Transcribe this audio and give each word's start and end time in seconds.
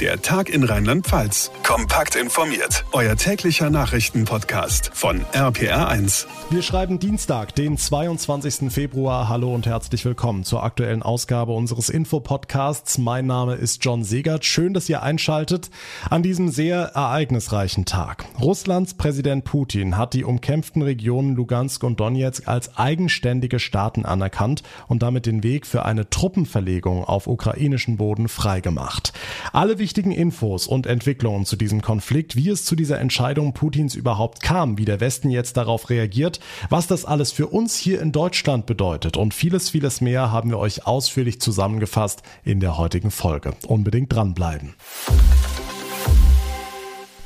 Der 0.00 0.20
Tag 0.20 0.48
in 0.48 0.64
Rheinland-Pfalz. 0.64 1.52
Kompakt 1.62 2.16
informiert. 2.16 2.84
Euer 2.90 3.14
täglicher 3.14 3.70
Nachrichtenpodcast 3.70 4.90
von 4.92 5.24
RPR1. 5.32 6.26
Wir 6.50 6.62
schreiben 6.62 6.98
Dienstag, 6.98 7.54
den 7.54 7.78
22. 7.78 8.72
Februar. 8.72 9.28
Hallo 9.28 9.54
und 9.54 9.66
herzlich 9.66 10.04
willkommen 10.04 10.42
zur 10.42 10.64
aktuellen 10.64 11.04
Ausgabe 11.04 11.52
unseres 11.52 11.90
Infopodcasts. 11.90 12.98
Mein 12.98 13.26
Name 13.26 13.54
ist 13.54 13.84
John 13.84 14.02
Segert. 14.02 14.44
Schön, 14.44 14.74
dass 14.74 14.88
ihr 14.88 15.04
einschaltet 15.04 15.70
an 16.10 16.24
diesem 16.24 16.48
sehr 16.48 16.78
ereignisreichen 16.94 17.84
Tag. 17.84 18.24
Russlands 18.40 18.94
Präsident 18.94 19.44
Putin 19.44 19.96
hat 19.96 20.12
die 20.12 20.24
umkämpften 20.24 20.82
Regionen 20.82 21.36
Lugansk 21.36 21.84
und 21.84 22.00
Donetsk 22.00 22.48
als 22.48 22.76
eigenständige 22.76 23.60
Staaten 23.60 24.04
anerkannt 24.04 24.64
und 24.88 25.04
damit 25.04 25.26
den 25.26 25.44
Weg 25.44 25.66
für 25.66 25.84
eine 25.84 26.10
Truppenverlegung 26.10 27.04
auf 27.04 27.28
ukrainischen 27.28 27.96
Boden 27.96 28.26
freigemacht. 28.26 29.12
Alle 29.52 29.78
wichtigen 29.84 30.12
Infos 30.12 30.66
und 30.66 30.86
Entwicklungen 30.86 31.44
zu 31.44 31.56
diesem 31.56 31.82
Konflikt, 31.82 32.36
wie 32.36 32.48
es 32.48 32.64
zu 32.64 32.74
dieser 32.74 33.00
Entscheidung 33.00 33.52
Putins 33.52 33.94
überhaupt 33.94 34.42
kam, 34.42 34.78
wie 34.78 34.86
der 34.86 34.98
Westen 34.98 35.28
jetzt 35.28 35.58
darauf 35.58 35.90
reagiert, 35.90 36.40
was 36.70 36.86
das 36.86 37.04
alles 37.04 37.32
für 37.32 37.48
uns 37.48 37.76
hier 37.76 38.00
in 38.00 38.10
Deutschland 38.10 38.64
bedeutet 38.64 39.18
und 39.18 39.34
vieles, 39.34 39.68
vieles 39.68 40.00
mehr 40.00 40.32
haben 40.32 40.48
wir 40.48 40.58
euch 40.58 40.86
ausführlich 40.86 41.38
zusammengefasst 41.38 42.22
in 42.44 42.60
der 42.60 42.78
heutigen 42.78 43.10
Folge. 43.10 43.52
Unbedingt 43.66 44.10
dranbleiben. 44.10 44.72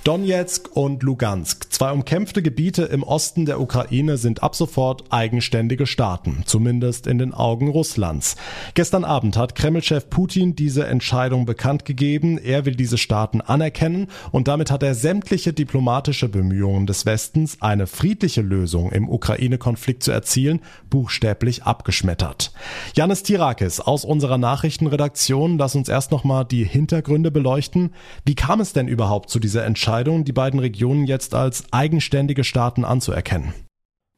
Donetsk 0.08 0.70
und 0.74 1.02
Lugansk, 1.02 1.70
zwei 1.70 1.92
umkämpfte 1.92 2.40
Gebiete 2.42 2.84
im 2.84 3.02
Osten 3.02 3.44
der 3.44 3.60
Ukraine, 3.60 4.16
sind 4.16 4.42
ab 4.42 4.54
sofort 4.54 5.04
eigenständige 5.10 5.86
Staaten, 5.86 6.44
zumindest 6.46 7.06
in 7.06 7.18
den 7.18 7.34
Augen 7.34 7.68
Russlands. 7.68 8.36
Gestern 8.72 9.04
Abend 9.04 9.36
hat 9.36 9.54
Kremlchef 9.54 10.08
Putin 10.08 10.56
diese 10.56 10.86
Entscheidung 10.86 11.44
bekannt 11.44 11.84
gegeben. 11.84 12.38
Er 12.38 12.64
will 12.64 12.74
diese 12.74 12.96
Staaten 12.96 13.42
anerkennen 13.42 14.06
und 14.32 14.48
damit 14.48 14.70
hat 14.70 14.82
er 14.82 14.94
sämtliche 14.94 15.52
diplomatische 15.52 16.30
Bemühungen 16.30 16.86
des 16.86 17.04
Westens, 17.04 17.60
eine 17.60 17.86
friedliche 17.86 18.40
Lösung 18.40 18.90
im 18.92 19.10
Ukraine-Konflikt 19.10 20.02
zu 20.02 20.10
erzielen, 20.10 20.60
buchstäblich 20.88 21.64
abgeschmettert. 21.64 22.52
Janis 22.96 23.24
Tirakis 23.24 23.78
aus 23.80 24.06
unserer 24.06 24.38
Nachrichtenredaktion, 24.38 25.58
lass 25.58 25.74
uns 25.74 25.90
erst 25.90 26.12
nochmal 26.12 26.46
die 26.46 26.64
Hintergründe 26.64 27.30
beleuchten. 27.30 27.92
Wie 28.24 28.36
kam 28.36 28.62
es 28.62 28.72
denn 28.72 28.88
überhaupt 28.88 29.28
zu 29.28 29.38
dieser 29.38 29.66
Entscheidung? 29.66 29.97
Entscheidung, 29.98 30.24
die 30.24 30.32
beiden 30.32 30.60
Regionen 30.60 31.06
jetzt 31.06 31.34
als 31.34 31.64
eigenständige 31.72 32.44
Staaten 32.44 32.84
anzuerkennen. 32.84 33.52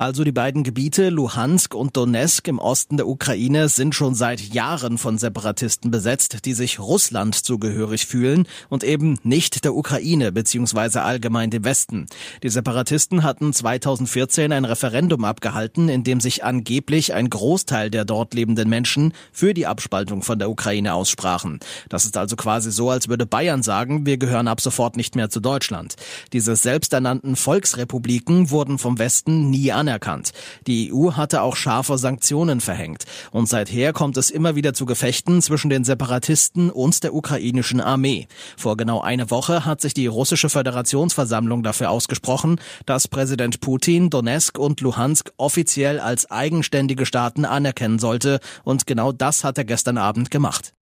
Also 0.01 0.25
die 0.25 0.33
beiden 0.33 0.63
Gebiete 0.63 1.11
Luhansk 1.11 1.75
und 1.75 1.95
Donetsk 1.95 2.49
im 2.49 2.59
Osten 2.59 2.97
der 2.97 3.07
Ukraine 3.07 3.69
sind 3.69 3.95
schon 3.95 4.15
seit 4.15 4.41
Jahren 4.41 4.97
von 4.97 5.19
Separatisten 5.19 5.91
besetzt, 5.91 6.47
die 6.47 6.55
sich 6.55 6.79
Russland 6.79 7.35
zugehörig 7.35 8.07
fühlen 8.07 8.49
und 8.71 8.83
eben 8.83 9.19
nicht 9.25 9.63
der 9.63 9.75
Ukraine 9.75 10.33
bzw. 10.33 11.01
allgemein 11.01 11.51
dem 11.51 11.67
Westen. 11.67 12.07
Die 12.43 12.49
Separatisten 12.49 13.25
hatten 13.25 13.53
2014 13.53 14.53
ein 14.53 14.65
Referendum 14.65 15.23
abgehalten, 15.23 15.91
in 15.91 16.03
dem 16.03 16.23
sich 16.23 16.45
angeblich 16.45 17.13
ein 17.13 17.29
Großteil 17.29 17.91
der 17.91 18.07
dort 18.07 18.33
lebenden 18.33 18.71
Menschen 18.71 19.13
für 19.33 19.53
die 19.53 19.67
Abspaltung 19.67 20.23
von 20.23 20.39
der 20.39 20.49
Ukraine 20.49 20.95
aussprachen. 20.95 21.61
Das 21.91 22.07
ist 22.07 22.17
also 22.17 22.37
quasi 22.37 22.73
so, 22.73 22.89
als 22.89 23.09
würde 23.09 23.27
Bayern 23.27 23.63
sagen, 23.63 24.07
wir 24.07 24.17
gehören 24.17 24.49
ab 24.49 24.63
sofort 24.63 24.97
nicht 24.97 25.15
mehr 25.15 25.29
zu 25.29 25.41
Deutschland. 25.41 25.97
Diese 26.33 26.57
selbsternannten 26.57 27.37
Volksrepubliken 27.37 28.49
wurden 28.49 28.79
vom 28.79 28.99
Westen 28.99 29.51
nie 29.51 29.71
anerkannt 29.73 29.90
anerkannt. 29.91 30.31
Die 30.67 30.93
EU 30.93 31.13
hatte 31.13 31.43
auch 31.43 31.57
scharfe 31.57 31.99
Sanktionen 31.99 32.61
verhängt. 32.61 33.05
Und 33.33 33.49
seither 33.49 33.93
kommt 33.93 34.17
es 34.17 34.31
immer 34.31 34.55
wieder 34.55 34.73
zu 34.73 34.87
Gefechten 34.87 35.43
zwischen 35.43 35.69
den 35.69 35.85
Separatisten 35.85 36.71
und 36.71 37.03
der 37.03 37.13
ukrainischen 37.13 37.81
Armee. 37.81 38.29
Vor 38.57 38.77
genau 38.77 39.01
eine 39.01 39.31
Woche 39.31 39.65
hat 39.65 39.81
sich 39.81 39.95
die 39.95 40.07
russische 40.07 40.49
Föderationsversammlung 40.49 41.65
dafür 41.65 41.91
ausgesprochen, 41.91 42.61
dass 42.87 43.09
Präsident 43.09 43.61
Putin 43.61 44.11
Donetsk 44.11 44.59
und 44.59 44.81
Luhansk 44.81 45.33
offiziell 45.37 45.99
als 45.99 46.31
eigenständige 46.31 47.05
Staaten 47.05 47.45
anerkennen 47.45 47.99
sollte. 47.99 48.39
Und 48.63 48.87
genau 48.87 49.11
das 49.11 49.43
hat 49.43 49.59
er 49.59 49.65
gestern 49.65 49.99
Abend 49.99 50.31
gemacht. 50.31 50.73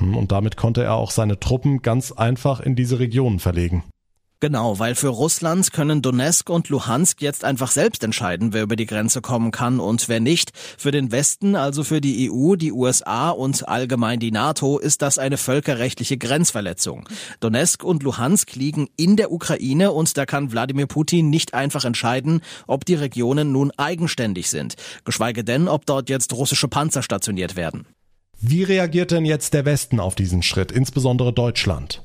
Hm, 0.00 0.16
und 0.16 0.32
damit 0.32 0.56
konnte 0.56 0.82
er 0.82 0.94
auch 0.94 1.12
seine 1.12 1.38
Truppen 1.38 1.82
ganz 1.82 2.10
einfach 2.10 2.60
in 2.60 2.74
diese 2.74 2.98
Regionen 2.98 3.38
verlegen. 3.38 3.84
Genau, 4.40 4.78
weil 4.78 4.94
für 4.94 5.08
Russland 5.08 5.72
können 5.72 6.00
Donetsk 6.00 6.48
und 6.48 6.68
Luhansk 6.68 7.20
jetzt 7.22 7.44
einfach 7.44 7.72
selbst 7.72 8.04
entscheiden, 8.04 8.52
wer 8.52 8.62
über 8.62 8.76
die 8.76 8.86
Grenze 8.86 9.20
kommen 9.20 9.50
kann 9.50 9.80
und 9.80 10.08
wer 10.08 10.20
nicht. 10.20 10.52
Für 10.54 10.92
den 10.92 11.10
Westen, 11.10 11.56
also 11.56 11.82
für 11.82 12.00
die 12.00 12.30
EU, 12.30 12.54
die 12.54 12.70
USA 12.70 13.30
und 13.30 13.68
allgemein 13.68 14.20
die 14.20 14.30
NATO, 14.30 14.78
ist 14.78 15.02
das 15.02 15.18
eine 15.18 15.38
völkerrechtliche 15.38 16.18
Grenzverletzung. 16.18 17.08
Donetsk 17.40 17.82
und 17.82 18.04
Luhansk 18.04 18.54
liegen 18.54 18.88
in 18.96 19.16
der 19.16 19.32
Ukraine 19.32 19.90
und 19.90 20.16
da 20.16 20.24
kann 20.24 20.52
Wladimir 20.52 20.86
Putin 20.86 21.30
nicht 21.30 21.54
einfach 21.54 21.84
entscheiden, 21.84 22.40
ob 22.68 22.84
die 22.84 22.94
Regionen 22.94 23.50
nun 23.50 23.72
eigenständig 23.76 24.50
sind, 24.50 24.76
geschweige 25.04 25.42
denn, 25.42 25.66
ob 25.66 25.84
dort 25.84 26.08
jetzt 26.08 26.32
russische 26.32 26.68
Panzer 26.68 27.02
stationiert 27.02 27.56
werden. 27.56 27.86
Wie 28.40 28.62
reagiert 28.62 29.10
denn 29.10 29.24
jetzt 29.24 29.52
der 29.52 29.64
Westen 29.64 29.98
auf 29.98 30.14
diesen 30.14 30.44
Schritt, 30.44 30.70
insbesondere 30.70 31.32
Deutschland? 31.32 32.04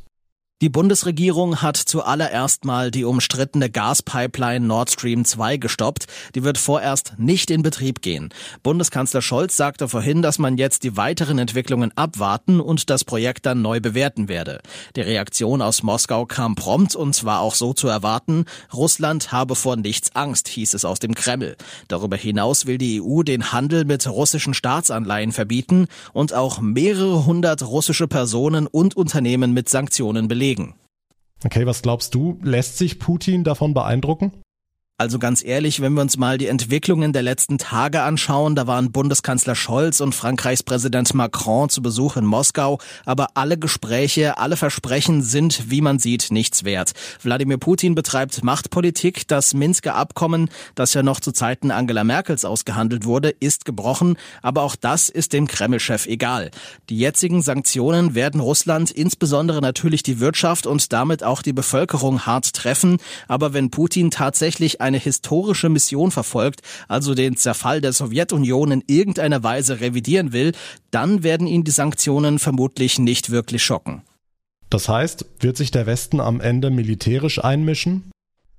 Die 0.63 0.69
Bundesregierung 0.69 1.61
hat 1.61 1.75
zuallererst 1.75 2.63
mal 2.63 2.89
die 2.89 3.03
umstrittene 3.03 3.69
Gaspipeline 3.69 4.65
Nord 4.65 4.91
Stream 4.91 5.25
2 5.25 5.57
gestoppt. 5.57 6.05
Die 6.35 6.45
wird 6.45 6.57
vorerst 6.57 7.15
nicht 7.17 7.51
in 7.51 7.63
Betrieb 7.63 8.01
gehen. 8.01 8.29
Bundeskanzler 8.63 9.21
Scholz 9.21 9.57
sagte 9.57 9.89
vorhin, 9.89 10.21
dass 10.21 10.39
man 10.39 10.57
jetzt 10.57 10.83
die 10.83 10.95
weiteren 10.95 11.37
Entwicklungen 11.37 11.91
abwarten 11.97 12.61
und 12.61 12.89
das 12.89 13.03
Projekt 13.03 13.45
dann 13.45 13.61
neu 13.61 13.81
bewerten 13.81 14.29
werde. 14.29 14.61
Die 14.95 15.01
Reaktion 15.01 15.61
aus 15.61 15.83
Moskau 15.83 16.25
kam 16.25 16.55
prompt 16.55 16.95
und 16.95 17.13
zwar 17.13 17.41
auch 17.41 17.55
so 17.55 17.73
zu 17.73 17.89
erwarten. 17.89 18.45
Russland 18.73 19.33
habe 19.33 19.55
vor 19.55 19.75
nichts 19.75 20.15
Angst, 20.15 20.47
hieß 20.47 20.75
es 20.75 20.85
aus 20.85 20.99
dem 20.99 21.13
Kreml. 21.13 21.57
Darüber 21.89 22.15
hinaus 22.15 22.67
will 22.67 22.77
die 22.77 23.01
EU 23.01 23.23
den 23.23 23.51
Handel 23.51 23.83
mit 23.83 24.07
russischen 24.07 24.53
Staatsanleihen 24.53 25.33
verbieten 25.33 25.87
und 26.13 26.33
auch 26.33 26.61
mehrere 26.61 27.25
hundert 27.25 27.63
russische 27.63 28.07
Personen 28.07 28.65
und 28.65 28.95
Unternehmen 28.95 29.51
mit 29.51 29.67
Sanktionen 29.67 30.29
belegen 30.29 30.52
bewegen. 30.53 30.75
Okay, 31.45 31.65
was 31.65 31.81
glaubst 31.81 32.15
du, 32.15 32.39
lässt 32.41 32.77
sich 32.77 32.99
Putin 32.99 33.43
davon 33.43 33.73
beeindrucken? 33.73 34.31
Also 34.99 35.17
ganz 35.17 35.43
ehrlich, 35.43 35.81
wenn 35.81 35.93
wir 35.93 36.01
uns 36.01 36.17
mal 36.17 36.37
die 36.37 36.45
Entwicklungen 36.45 37.13
der 37.13 37.23
letzten 37.23 37.57
Tage 37.57 38.03
anschauen, 38.03 38.55
da 38.55 38.67
waren 38.67 38.91
Bundeskanzler 38.91 39.55
Scholz 39.55 40.01
und 40.01 40.13
Frankreichs 40.13 40.61
Präsident 40.61 41.15
Macron 41.15 41.67
zu 41.67 41.81
Besuch 41.81 42.15
in 42.15 42.25
Moskau, 42.25 42.77
aber 43.03 43.29
alle 43.33 43.57
Gespräche, 43.57 44.37
alle 44.37 44.55
Versprechen 44.55 45.23
sind, 45.23 45.71
wie 45.71 45.81
man 45.81 45.97
sieht, 45.97 46.27
nichts 46.29 46.63
wert. 46.63 46.91
Wladimir 47.23 47.57
Putin 47.57 47.95
betreibt 47.95 48.43
Machtpolitik, 48.43 49.27
das 49.27 49.55
Minsker 49.55 49.95
Abkommen, 49.95 50.51
das 50.75 50.93
ja 50.93 51.01
noch 51.01 51.19
zu 51.19 51.31
Zeiten 51.31 51.71
Angela 51.71 52.03
Merkels 52.03 52.45
ausgehandelt 52.45 53.05
wurde, 53.05 53.29
ist 53.31 53.65
gebrochen, 53.65 54.15
aber 54.43 54.61
auch 54.61 54.75
das 54.75 55.09
ist 55.09 55.33
dem 55.33 55.47
Kreml-Chef 55.47 56.05
egal. 56.05 56.51
Die 56.91 56.99
jetzigen 56.99 57.41
Sanktionen 57.41 58.13
werden 58.13 58.39
Russland, 58.39 58.91
insbesondere 58.91 59.59
natürlich 59.59 60.03
die 60.03 60.19
Wirtschaft 60.19 60.67
und 60.67 60.93
damit 60.93 61.23
auch 61.23 61.41
die 61.41 61.51
Bevölkerung 61.51 62.27
hart 62.27 62.53
treffen, 62.53 62.97
aber 63.27 63.53
wenn 63.53 63.71
Putin 63.71 64.11
tatsächlich 64.11 64.83
eine 64.93 65.01
historische 65.01 65.69
Mission 65.69 66.11
verfolgt, 66.11 66.61
also 66.87 67.15
den 67.15 67.35
Zerfall 67.35 67.81
der 67.81 67.93
Sowjetunion 67.93 68.71
in 68.71 68.83
irgendeiner 68.87 69.43
Weise 69.43 69.79
revidieren 69.79 70.31
will, 70.33 70.53
dann 70.91 71.23
werden 71.23 71.47
ihn 71.47 71.63
die 71.63 71.71
Sanktionen 71.71 72.37
vermutlich 72.39 72.99
nicht 72.99 73.31
wirklich 73.31 73.63
schocken. 73.63 74.03
Das 74.69 74.87
heißt, 74.89 75.25
wird 75.39 75.57
sich 75.57 75.71
der 75.71 75.85
Westen 75.85 76.19
am 76.19 76.41
Ende 76.41 76.69
militärisch 76.69 77.43
einmischen? 77.43 78.11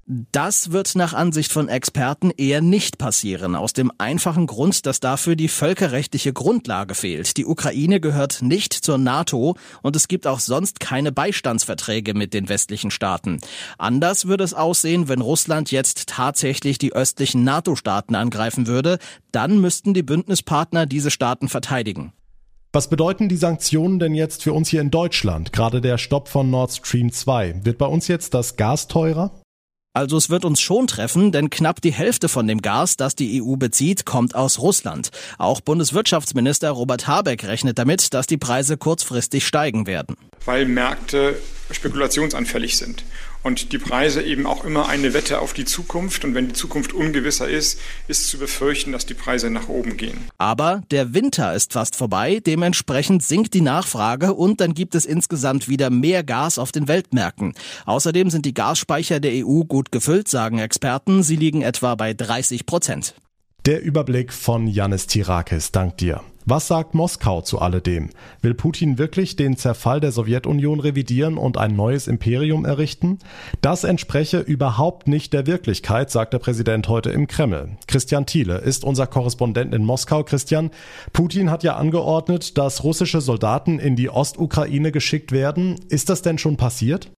Das 0.07 0.71
wird 0.71 0.97
nach 0.97 1.15
Ansicht 1.15 1.51
von 1.51 1.69
Experten 1.69 2.31
eher 2.31 2.61
nicht 2.61 2.99
passieren, 2.99 3.57
aus 3.57 3.73
dem 3.73 3.91
einfachen 3.97 4.47
Grund, 4.47 4.85
dass 4.85 5.01
dafür 5.01 5.35
die 5.35 5.49
völkerrechtliche 5.49 6.35
Grundlage 6.35 6.95
fehlt. 6.95 7.39
Die 7.39 7.47
Ukraine 7.47 8.01
gehört 8.01 8.43
nicht 8.43 8.75
zur 8.75 8.99
NATO 8.99 9.57
und 9.81 9.97
es 9.97 10.07
gibt 10.07 10.27
auch 10.27 10.41
sonst 10.41 10.79
keine 10.79 11.11
Beistandsverträge 11.11 12.13
mit 12.13 12.35
den 12.35 12.51
westlichen 12.51 12.91
Staaten. 12.91 13.41
Anders 13.79 14.27
würde 14.27 14.45
es 14.45 14.53
aussehen, 14.53 15.09
wenn 15.09 15.23
Russland 15.23 15.71
jetzt 15.71 16.07
tatsächlich 16.07 16.77
die 16.77 16.93
östlichen 16.93 17.43
NATO-Staaten 17.43 18.15
angreifen 18.15 18.67
würde, 18.67 18.99
dann 19.33 19.59
müssten 19.59 19.95
die 19.95 20.03
Bündnispartner 20.03 20.85
diese 20.85 21.11
Staaten 21.11 21.49
verteidigen. 21.49 22.13
Was 22.75 22.91
bedeuten 22.91 23.29
die 23.31 23.37
Sanktionen 23.37 24.01
denn 24.01 24.15
jetzt 24.15 24.43
für 24.43 24.53
uns 24.53 24.69
hier 24.69 24.81
in 24.83 24.91
Deutschland? 24.91 25.53
Gerade 25.53 25.81
der 25.81 25.97
Stopp 25.97 26.29
von 26.29 26.51
Nord 26.51 26.73
Stream 26.73 27.11
2. 27.11 27.65
Wird 27.65 27.79
bei 27.79 27.87
uns 27.87 28.09
jetzt 28.09 28.35
das 28.35 28.57
Gas 28.57 28.89
teurer? 28.89 29.44
Also 29.97 30.17
es 30.17 30.29
wird 30.29 30.45
uns 30.45 30.61
schon 30.61 30.89
treffen, 30.89 31.31
denn 31.31 31.51
knapp 31.51 31.81
die 31.81 31.93
Hälfte 31.93 32.29
von 32.29 32.49
dem 32.49 32.61
Gas, 32.61 32.97
das 32.97 33.15
die 33.15 33.41
EU 33.41 33.55
bezieht, 33.55 34.05
kommt 34.05 34.35
aus 34.35 34.59
Russland. 34.59 35.11
Auch 35.39 35.61
Bundeswirtschaftsminister 35.61 36.71
Robert 36.71 37.07
Habeck 37.07 37.45
rechnet 37.45 37.79
damit, 37.79 38.13
dass 38.13 38.27
die 38.27 38.37
Preise 38.37 38.77
kurzfristig 38.77 39.47
steigen 39.47 39.87
werden. 39.87 40.17
Weil 40.47 40.67
Märkte 40.67 41.37
spekulationsanfällig 41.71 42.77
sind. 42.77 43.05
Und 43.45 43.73
die 43.73 43.79
Preise 43.79 44.23
eben 44.23 44.47
auch 44.47 44.65
immer 44.65 44.89
eine 44.89 45.15
Wette 45.15 45.41
auf 45.41 45.53
die 45.53 45.65
Zukunft. 45.65 46.25
Und 46.25 46.35
wenn 46.35 46.49
die 46.49 46.55
Zukunft 46.55 46.93
ungewisser 46.93 47.49
ist, 47.49 47.79
ist 48.09 48.29
zu 48.29 48.39
befürchten, 48.39 48.91
dass 48.91 49.07
die 49.07 49.15
Preise 49.15 49.51
nach 49.51 49.69
oben 49.69 49.97
gehen. 49.97 50.19
Aber 50.39 50.83
der 50.91 51.15
Winter 51.15 51.55
ist 51.55 51.75
fast 51.75 51.95
vorbei, 51.95 52.41
dementsprechend 52.45 53.23
sinkt 53.23 53.55
die 53.55 53.61
Nachfrage 53.61 54.35
und 54.35 54.61
dann 54.61 54.75
gibt 54.75 54.95
es 54.95 55.05
insgesamt 55.05 55.69
wieder 55.69 55.91
mehr 55.91 56.25
Gas 56.25 56.59
auf 56.59 56.73
den 56.73 56.89
Weltmärkten. 56.89 57.55
Außerdem 57.87 58.31
sind 58.31 58.47
die 58.47 58.55
Gasspeicher 58.55 59.21
der 59.21 59.47
EU 59.47 59.61
gut 59.65 59.93
gefüllt, 59.93 60.29
sagen 60.29 60.59
Experten. 60.59 61.23
Sie 61.23 61.37
liegen 61.37 61.63
etwa 61.63 61.95
bei 61.95 62.15
30 62.15 62.67
Prozent. 62.67 63.15
Der 63.67 63.83
Überblick 63.83 64.33
von 64.33 64.67
Janis 64.67 65.07
Tirakis. 65.07 65.71
Dank 65.71 65.99
dir. 65.99 66.23
Was 66.47 66.69
sagt 66.69 66.95
Moskau 66.95 67.41
zu 67.41 67.59
alledem? 67.59 68.11
Will 68.43 68.53
Putin 68.53 68.99
wirklich 68.99 69.35
den 69.35 69.57
Zerfall 69.57 70.01
der 70.01 70.13
Sowjetunion 70.13 70.79
revidieren 70.79 71.39
und 71.39 71.57
ein 71.57 71.75
neues 71.75 72.07
Imperium 72.07 72.67
errichten? 72.67 73.19
Das 73.63 73.83
entspreche 73.83 74.41
überhaupt 74.41 75.09
nicht 75.09 75.33
der 75.33 75.47
Wirklichkeit, 75.47 76.11
sagt 76.11 76.35
der 76.35 76.41
Präsident 76.41 76.87
heute 76.87 77.09
im 77.09 77.29
Kreml. 77.29 77.79
Christian 77.87 78.27
Thiele 78.27 78.59
ist 78.59 78.85
unser 78.85 79.07
Korrespondent 79.07 79.75
in 79.75 79.87
Moskau. 79.87 80.23
Christian, 80.23 80.71
Putin 81.15 81.51
hat 81.51 81.63
ja 81.63 81.77
angeordnet, 81.77 82.59
dass 82.59 82.85
russische 82.85 83.23
Soldaten 83.23 83.79
in 83.79 83.97
die 83.97 84.11
Ostukraine 84.11 84.93
geschickt 84.93 85.33
werden. 85.33 85.81
Ist 85.89 86.11
das 86.11 86.21
denn 86.21 86.37
schon 86.37 86.59
passiert? 86.59 87.11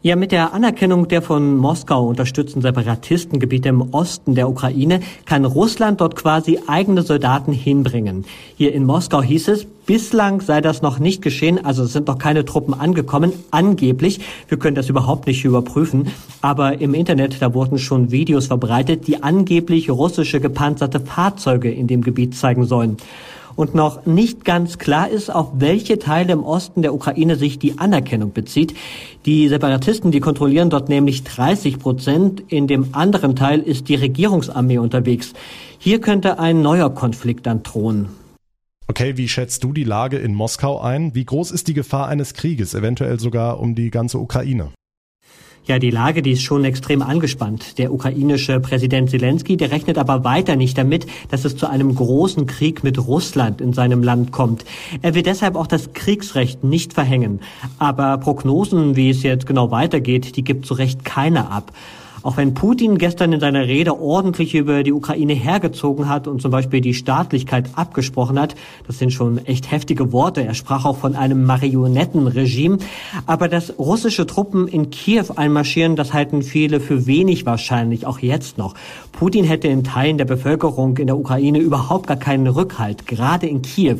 Ja, 0.00 0.14
mit 0.14 0.30
der 0.30 0.54
Anerkennung 0.54 1.08
der 1.08 1.22
von 1.22 1.56
Moskau 1.56 2.06
unterstützten 2.06 2.62
Separatistengebiete 2.62 3.70
im 3.70 3.92
Osten 3.92 4.36
der 4.36 4.48
Ukraine 4.48 5.00
kann 5.24 5.44
Russland 5.44 6.00
dort 6.00 6.14
quasi 6.14 6.60
eigene 6.68 7.02
Soldaten 7.02 7.52
hinbringen. 7.52 8.24
Hier 8.56 8.72
in 8.72 8.84
Moskau 8.84 9.22
hieß 9.22 9.48
es, 9.48 9.64
bislang 9.64 10.40
sei 10.40 10.60
das 10.60 10.82
noch 10.82 11.00
nicht 11.00 11.20
geschehen, 11.20 11.64
also 11.64 11.82
es 11.82 11.92
sind 11.92 12.06
noch 12.06 12.18
keine 12.18 12.44
Truppen 12.44 12.74
angekommen, 12.74 13.32
angeblich. 13.50 14.20
Wir 14.46 14.56
können 14.60 14.76
das 14.76 14.88
überhaupt 14.88 15.26
nicht 15.26 15.44
überprüfen, 15.44 16.06
aber 16.42 16.80
im 16.80 16.94
Internet, 16.94 17.42
da 17.42 17.52
wurden 17.52 17.78
schon 17.78 18.12
Videos 18.12 18.46
verbreitet, 18.46 19.08
die 19.08 19.24
angeblich 19.24 19.90
russische 19.90 20.38
gepanzerte 20.38 21.00
Fahrzeuge 21.00 21.72
in 21.72 21.88
dem 21.88 22.02
Gebiet 22.02 22.36
zeigen 22.36 22.66
sollen 22.66 22.98
und 23.58 23.74
noch 23.74 24.06
nicht 24.06 24.44
ganz 24.44 24.78
klar 24.78 25.08
ist, 25.08 25.34
auf 25.34 25.48
welche 25.54 25.98
Teile 25.98 26.32
im 26.32 26.44
Osten 26.44 26.82
der 26.82 26.94
Ukraine 26.94 27.34
sich 27.34 27.58
die 27.58 27.76
Anerkennung 27.76 28.32
bezieht. 28.32 28.72
Die 29.26 29.48
Separatisten, 29.48 30.12
die 30.12 30.20
kontrollieren 30.20 30.70
dort 30.70 30.88
nämlich 30.88 31.24
30 31.24 31.80
Prozent. 31.80 32.44
In 32.46 32.68
dem 32.68 32.94
anderen 32.94 33.34
Teil 33.34 33.58
ist 33.58 33.88
die 33.88 33.96
Regierungsarmee 33.96 34.78
unterwegs. 34.78 35.32
Hier 35.78 36.00
könnte 36.00 36.38
ein 36.38 36.62
neuer 36.62 36.94
Konflikt 36.94 37.46
dann 37.46 37.64
drohen. 37.64 38.10
Okay, 38.86 39.16
wie 39.16 39.28
schätzt 39.28 39.64
du 39.64 39.72
die 39.72 39.82
Lage 39.82 40.18
in 40.18 40.34
Moskau 40.34 40.80
ein? 40.80 41.16
Wie 41.16 41.24
groß 41.24 41.50
ist 41.50 41.66
die 41.66 41.74
Gefahr 41.74 42.06
eines 42.06 42.34
Krieges, 42.34 42.74
eventuell 42.74 43.18
sogar 43.18 43.58
um 43.58 43.74
die 43.74 43.90
ganze 43.90 44.18
Ukraine? 44.18 44.70
Ja, 45.68 45.78
die 45.78 45.90
Lage, 45.90 46.22
die 46.22 46.32
ist 46.32 46.40
schon 46.40 46.64
extrem 46.64 47.02
angespannt. 47.02 47.76
Der 47.76 47.92
ukrainische 47.92 48.58
Präsident 48.58 49.10
Zelensky, 49.10 49.58
der 49.58 49.70
rechnet 49.70 49.98
aber 49.98 50.24
weiter 50.24 50.56
nicht 50.56 50.78
damit, 50.78 51.06
dass 51.28 51.44
es 51.44 51.58
zu 51.58 51.68
einem 51.68 51.94
großen 51.94 52.46
Krieg 52.46 52.82
mit 52.82 53.06
Russland 53.06 53.60
in 53.60 53.74
seinem 53.74 54.02
Land 54.02 54.32
kommt. 54.32 54.64
Er 55.02 55.14
will 55.14 55.22
deshalb 55.22 55.56
auch 55.56 55.66
das 55.66 55.92
Kriegsrecht 55.92 56.64
nicht 56.64 56.94
verhängen. 56.94 57.40
Aber 57.78 58.16
Prognosen, 58.16 58.96
wie 58.96 59.10
es 59.10 59.22
jetzt 59.22 59.44
genau 59.44 59.70
weitergeht, 59.70 60.36
die 60.36 60.42
gibt 60.42 60.64
zu 60.64 60.72
Recht 60.72 61.04
keiner 61.04 61.50
ab. 61.50 61.70
Auch 62.22 62.36
wenn 62.36 62.54
Putin 62.54 62.98
gestern 62.98 63.32
in 63.32 63.40
seiner 63.40 63.66
Rede 63.66 63.98
ordentlich 64.00 64.54
über 64.54 64.82
die 64.82 64.92
Ukraine 64.92 65.34
hergezogen 65.34 66.08
hat 66.08 66.26
und 66.26 66.42
zum 66.42 66.50
Beispiel 66.50 66.80
die 66.80 66.94
Staatlichkeit 66.94 67.70
abgesprochen 67.74 68.38
hat, 68.40 68.54
das 68.86 68.98
sind 68.98 69.12
schon 69.12 69.38
echt 69.46 69.70
heftige 69.70 70.12
Worte. 70.12 70.44
Er 70.44 70.54
sprach 70.54 70.84
auch 70.84 70.98
von 70.98 71.14
einem 71.14 71.44
Marionettenregime. 71.44 72.78
Aber 73.26 73.48
dass 73.48 73.78
russische 73.78 74.26
Truppen 74.26 74.68
in 74.68 74.90
Kiew 74.90 75.26
einmarschieren, 75.36 75.96
das 75.96 76.12
halten 76.12 76.42
viele 76.42 76.80
für 76.80 77.06
wenig 77.06 77.46
wahrscheinlich, 77.46 78.06
auch 78.06 78.18
jetzt 78.18 78.58
noch. 78.58 78.74
Putin 79.12 79.44
hätte 79.44 79.68
in 79.68 79.84
Teilen 79.84 80.18
der 80.18 80.24
Bevölkerung 80.24 80.96
in 80.96 81.06
der 81.06 81.18
Ukraine 81.18 81.58
überhaupt 81.58 82.06
gar 82.06 82.16
keinen 82.16 82.46
Rückhalt, 82.46 83.06
gerade 83.06 83.46
in 83.46 83.62
Kiew. 83.62 83.98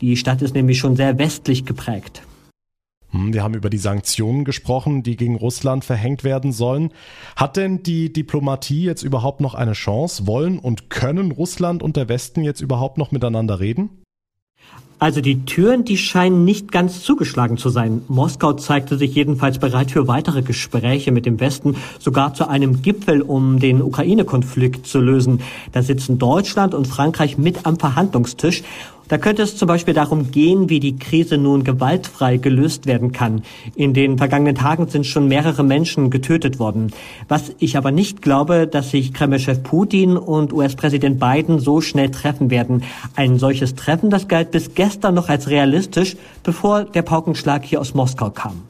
Die 0.00 0.16
Stadt 0.16 0.42
ist 0.42 0.54
nämlich 0.54 0.78
schon 0.78 0.96
sehr 0.96 1.18
westlich 1.18 1.64
geprägt. 1.64 2.22
Hm, 3.12 3.32
wir 3.32 3.42
haben 3.42 3.54
über 3.54 3.70
die 3.70 3.78
Sanktionen 3.78 4.44
gesprochen, 4.44 5.02
die 5.02 5.16
gegen 5.16 5.36
Russland 5.36 5.84
verhängt 5.84 6.24
werden 6.24 6.52
sollen. 6.52 6.92
Hat 7.36 7.56
denn 7.56 7.82
die 7.82 8.12
Diplomatie 8.12 8.84
jetzt 8.84 9.02
überhaupt 9.02 9.40
noch 9.40 9.54
eine 9.54 9.72
Chance? 9.72 10.26
Wollen 10.26 10.58
und 10.58 10.90
können 10.90 11.32
Russland 11.32 11.82
und 11.82 11.96
der 11.96 12.08
Westen 12.08 12.42
jetzt 12.42 12.60
überhaupt 12.60 12.98
noch 12.98 13.10
miteinander 13.10 13.60
reden? 13.60 13.90
Also 15.00 15.22
die 15.22 15.46
Türen, 15.46 15.86
die 15.86 15.96
scheinen 15.96 16.44
nicht 16.44 16.70
ganz 16.70 17.02
zugeschlagen 17.02 17.56
zu 17.56 17.70
sein. 17.70 18.02
Moskau 18.08 18.52
zeigte 18.52 18.98
sich 18.98 19.14
jedenfalls 19.14 19.58
bereit 19.58 19.90
für 19.90 20.08
weitere 20.08 20.42
Gespräche 20.42 21.10
mit 21.10 21.24
dem 21.24 21.40
Westen, 21.40 21.76
sogar 21.98 22.34
zu 22.34 22.48
einem 22.48 22.82
Gipfel, 22.82 23.22
um 23.22 23.58
den 23.58 23.80
Ukraine-Konflikt 23.80 24.86
zu 24.86 25.00
lösen. 25.00 25.40
Da 25.72 25.82
sitzen 25.82 26.18
Deutschland 26.18 26.74
und 26.74 26.86
Frankreich 26.86 27.38
mit 27.38 27.64
am 27.64 27.78
Verhandlungstisch. 27.78 28.62
Da 29.10 29.18
könnte 29.18 29.42
es 29.42 29.56
zum 29.56 29.66
Beispiel 29.66 29.92
darum 29.92 30.30
gehen, 30.30 30.68
wie 30.70 30.78
die 30.78 30.96
Krise 30.96 31.36
nun 31.36 31.64
gewaltfrei 31.64 32.36
gelöst 32.36 32.86
werden 32.86 33.10
kann. 33.10 33.42
In 33.74 33.92
den 33.92 34.18
vergangenen 34.18 34.54
Tagen 34.54 34.86
sind 34.86 35.04
schon 35.04 35.26
mehrere 35.26 35.64
Menschen 35.64 36.10
getötet 36.10 36.60
worden. 36.60 36.92
Was 37.26 37.50
ich 37.58 37.76
aber 37.76 37.90
nicht 37.90 38.22
glaube, 38.22 38.68
dass 38.68 38.92
sich 38.92 39.12
Kreml-Chef 39.12 39.64
Putin 39.64 40.16
und 40.16 40.52
US-Präsident 40.52 41.18
Biden 41.18 41.58
so 41.58 41.80
schnell 41.80 42.12
treffen 42.12 42.50
werden. 42.50 42.84
Ein 43.16 43.40
solches 43.40 43.74
Treffen, 43.74 44.10
das 44.10 44.28
galt 44.28 44.52
bis 44.52 44.76
gestern 44.76 45.16
noch 45.16 45.28
als 45.28 45.50
realistisch, 45.50 46.16
bevor 46.44 46.84
der 46.84 47.02
Paukenschlag 47.02 47.64
hier 47.64 47.80
aus 47.80 47.94
Moskau 47.94 48.30
kam. 48.30 48.69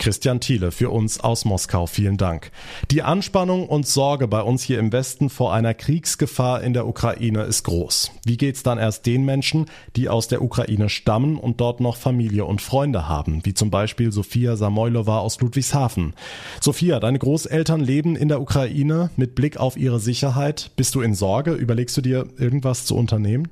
Christian 0.00 0.40
Thiele 0.40 0.72
für 0.72 0.90
uns 0.90 1.20
aus 1.20 1.44
Moskau. 1.44 1.86
Vielen 1.86 2.16
Dank. 2.16 2.50
Die 2.90 3.02
Anspannung 3.02 3.68
und 3.68 3.86
Sorge 3.86 4.26
bei 4.26 4.40
uns 4.40 4.62
hier 4.62 4.78
im 4.78 4.92
Westen 4.92 5.28
vor 5.28 5.52
einer 5.52 5.74
Kriegsgefahr 5.74 6.62
in 6.62 6.72
der 6.72 6.88
Ukraine 6.88 7.42
ist 7.42 7.64
groß. 7.64 8.10
Wie 8.24 8.38
geht's 8.38 8.62
dann 8.62 8.78
erst 8.78 9.04
den 9.04 9.24
Menschen, 9.24 9.66
die 9.96 10.08
aus 10.08 10.26
der 10.26 10.42
Ukraine 10.42 10.88
stammen 10.88 11.36
und 11.38 11.60
dort 11.60 11.80
noch 11.80 11.96
Familie 11.96 12.46
und 12.46 12.62
Freunde 12.62 13.08
haben, 13.08 13.44
wie 13.44 13.52
zum 13.52 13.70
Beispiel 13.70 14.10
Sophia 14.10 14.56
Samoylova 14.56 15.18
aus 15.18 15.38
Ludwigshafen? 15.40 16.14
Sophia, 16.62 16.98
deine 16.98 17.18
Großeltern 17.18 17.80
leben 17.80 18.16
in 18.16 18.28
der 18.28 18.40
Ukraine 18.40 19.10
mit 19.16 19.34
Blick 19.34 19.58
auf 19.58 19.76
ihre 19.76 20.00
Sicherheit. 20.00 20.70
Bist 20.76 20.94
du 20.94 21.02
in 21.02 21.14
Sorge? 21.14 21.52
Überlegst 21.52 21.96
du 21.98 22.00
dir 22.00 22.26
irgendwas 22.38 22.86
zu 22.86 22.96
unternehmen? 22.96 23.48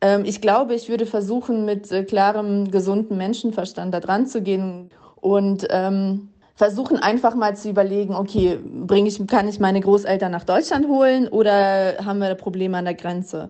Ähm, 0.00 0.24
ich 0.24 0.40
glaube, 0.40 0.74
ich 0.74 0.88
würde 0.88 1.06
versuchen, 1.06 1.64
mit 1.64 1.90
äh, 1.90 2.04
klarem, 2.04 2.70
gesunden 2.70 3.16
Menschenverstand 3.16 3.92
da 3.92 3.98
dran 3.98 4.28
zu 4.28 4.40
gehen 4.40 4.90
und 5.24 5.66
ähm, 5.70 6.28
versuchen 6.54 6.98
einfach 6.98 7.34
mal 7.34 7.56
zu 7.56 7.70
überlegen, 7.70 8.14
okay, 8.14 8.58
bring 8.62 9.06
ich, 9.06 9.26
kann 9.26 9.48
ich 9.48 9.58
meine 9.58 9.80
Großeltern 9.80 10.30
nach 10.30 10.44
Deutschland 10.44 10.86
holen 10.86 11.28
oder 11.28 11.94
haben 12.04 12.18
wir 12.18 12.34
Probleme 12.34 12.76
an 12.76 12.84
der 12.84 12.92
Grenze? 12.92 13.48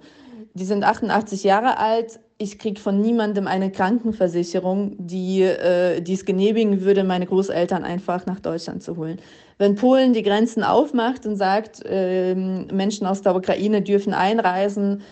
Die 0.54 0.64
sind 0.64 0.84
88 0.84 1.42
Jahre 1.42 1.78
alt. 1.78 2.20
Ich 2.38 2.60
kriege 2.60 2.80
von 2.80 3.00
niemandem 3.00 3.48
eine 3.48 3.72
Krankenversicherung, 3.72 4.94
die 4.98 5.42
äh, 5.42 6.00
es 6.00 6.24
genehmigen 6.24 6.82
würde, 6.82 7.02
meine 7.02 7.26
Großeltern 7.26 7.82
einfach 7.82 8.24
nach 8.26 8.38
Deutschland 8.38 8.84
zu 8.84 8.96
holen. 8.96 9.18
Wenn 9.58 9.74
Polen 9.74 10.12
die 10.12 10.22
Grenzen 10.22 10.62
aufmacht 10.62 11.26
und 11.26 11.34
sagt, 11.34 11.84
äh, 11.84 12.36
Menschen 12.36 13.04
aus 13.04 13.22
der 13.22 13.34
Ukraine 13.34 13.82
dürfen 13.82 14.14
einreisen, 14.14 15.02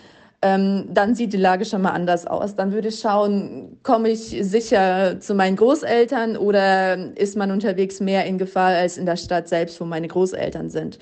ähm, 0.43 0.89
dann 0.93 1.15
sieht 1.15 1.33
die 1.33 1.39
Lage 1.39 1.65
schon 1.65 1.83
mal 1.83 1.93
anders 1.93 2.27
aus. 2.27 2.57
Dann 2.57 2.73
würde 2.73 2.89
ich 2.89 2.99
schauen, 2.99 3.79
komme 3.85 4.11
ich 4.11 4.37
sicher 4.41 5.21
zu 5.21 5.35
meinen 5.35 5.57
Großeltern 5.57 6.37
oder 6.37 7.17
ist 7.17 7.37
man 7.37 7.53
unterwegs 7.53 8.01
mehr 8.01 8.27
in 8.27 8.39
Gefahr 8.39 8.75
als 8.75 8.99
in 8.99 9.07
der 9.07 9.17
Stadt 9.17 9.49
selbst, 9.49 9.81
wo 9.81 9.85
meine 9.85 10.09
Großeltern 10.09 10.69
sind. 10.69 10.99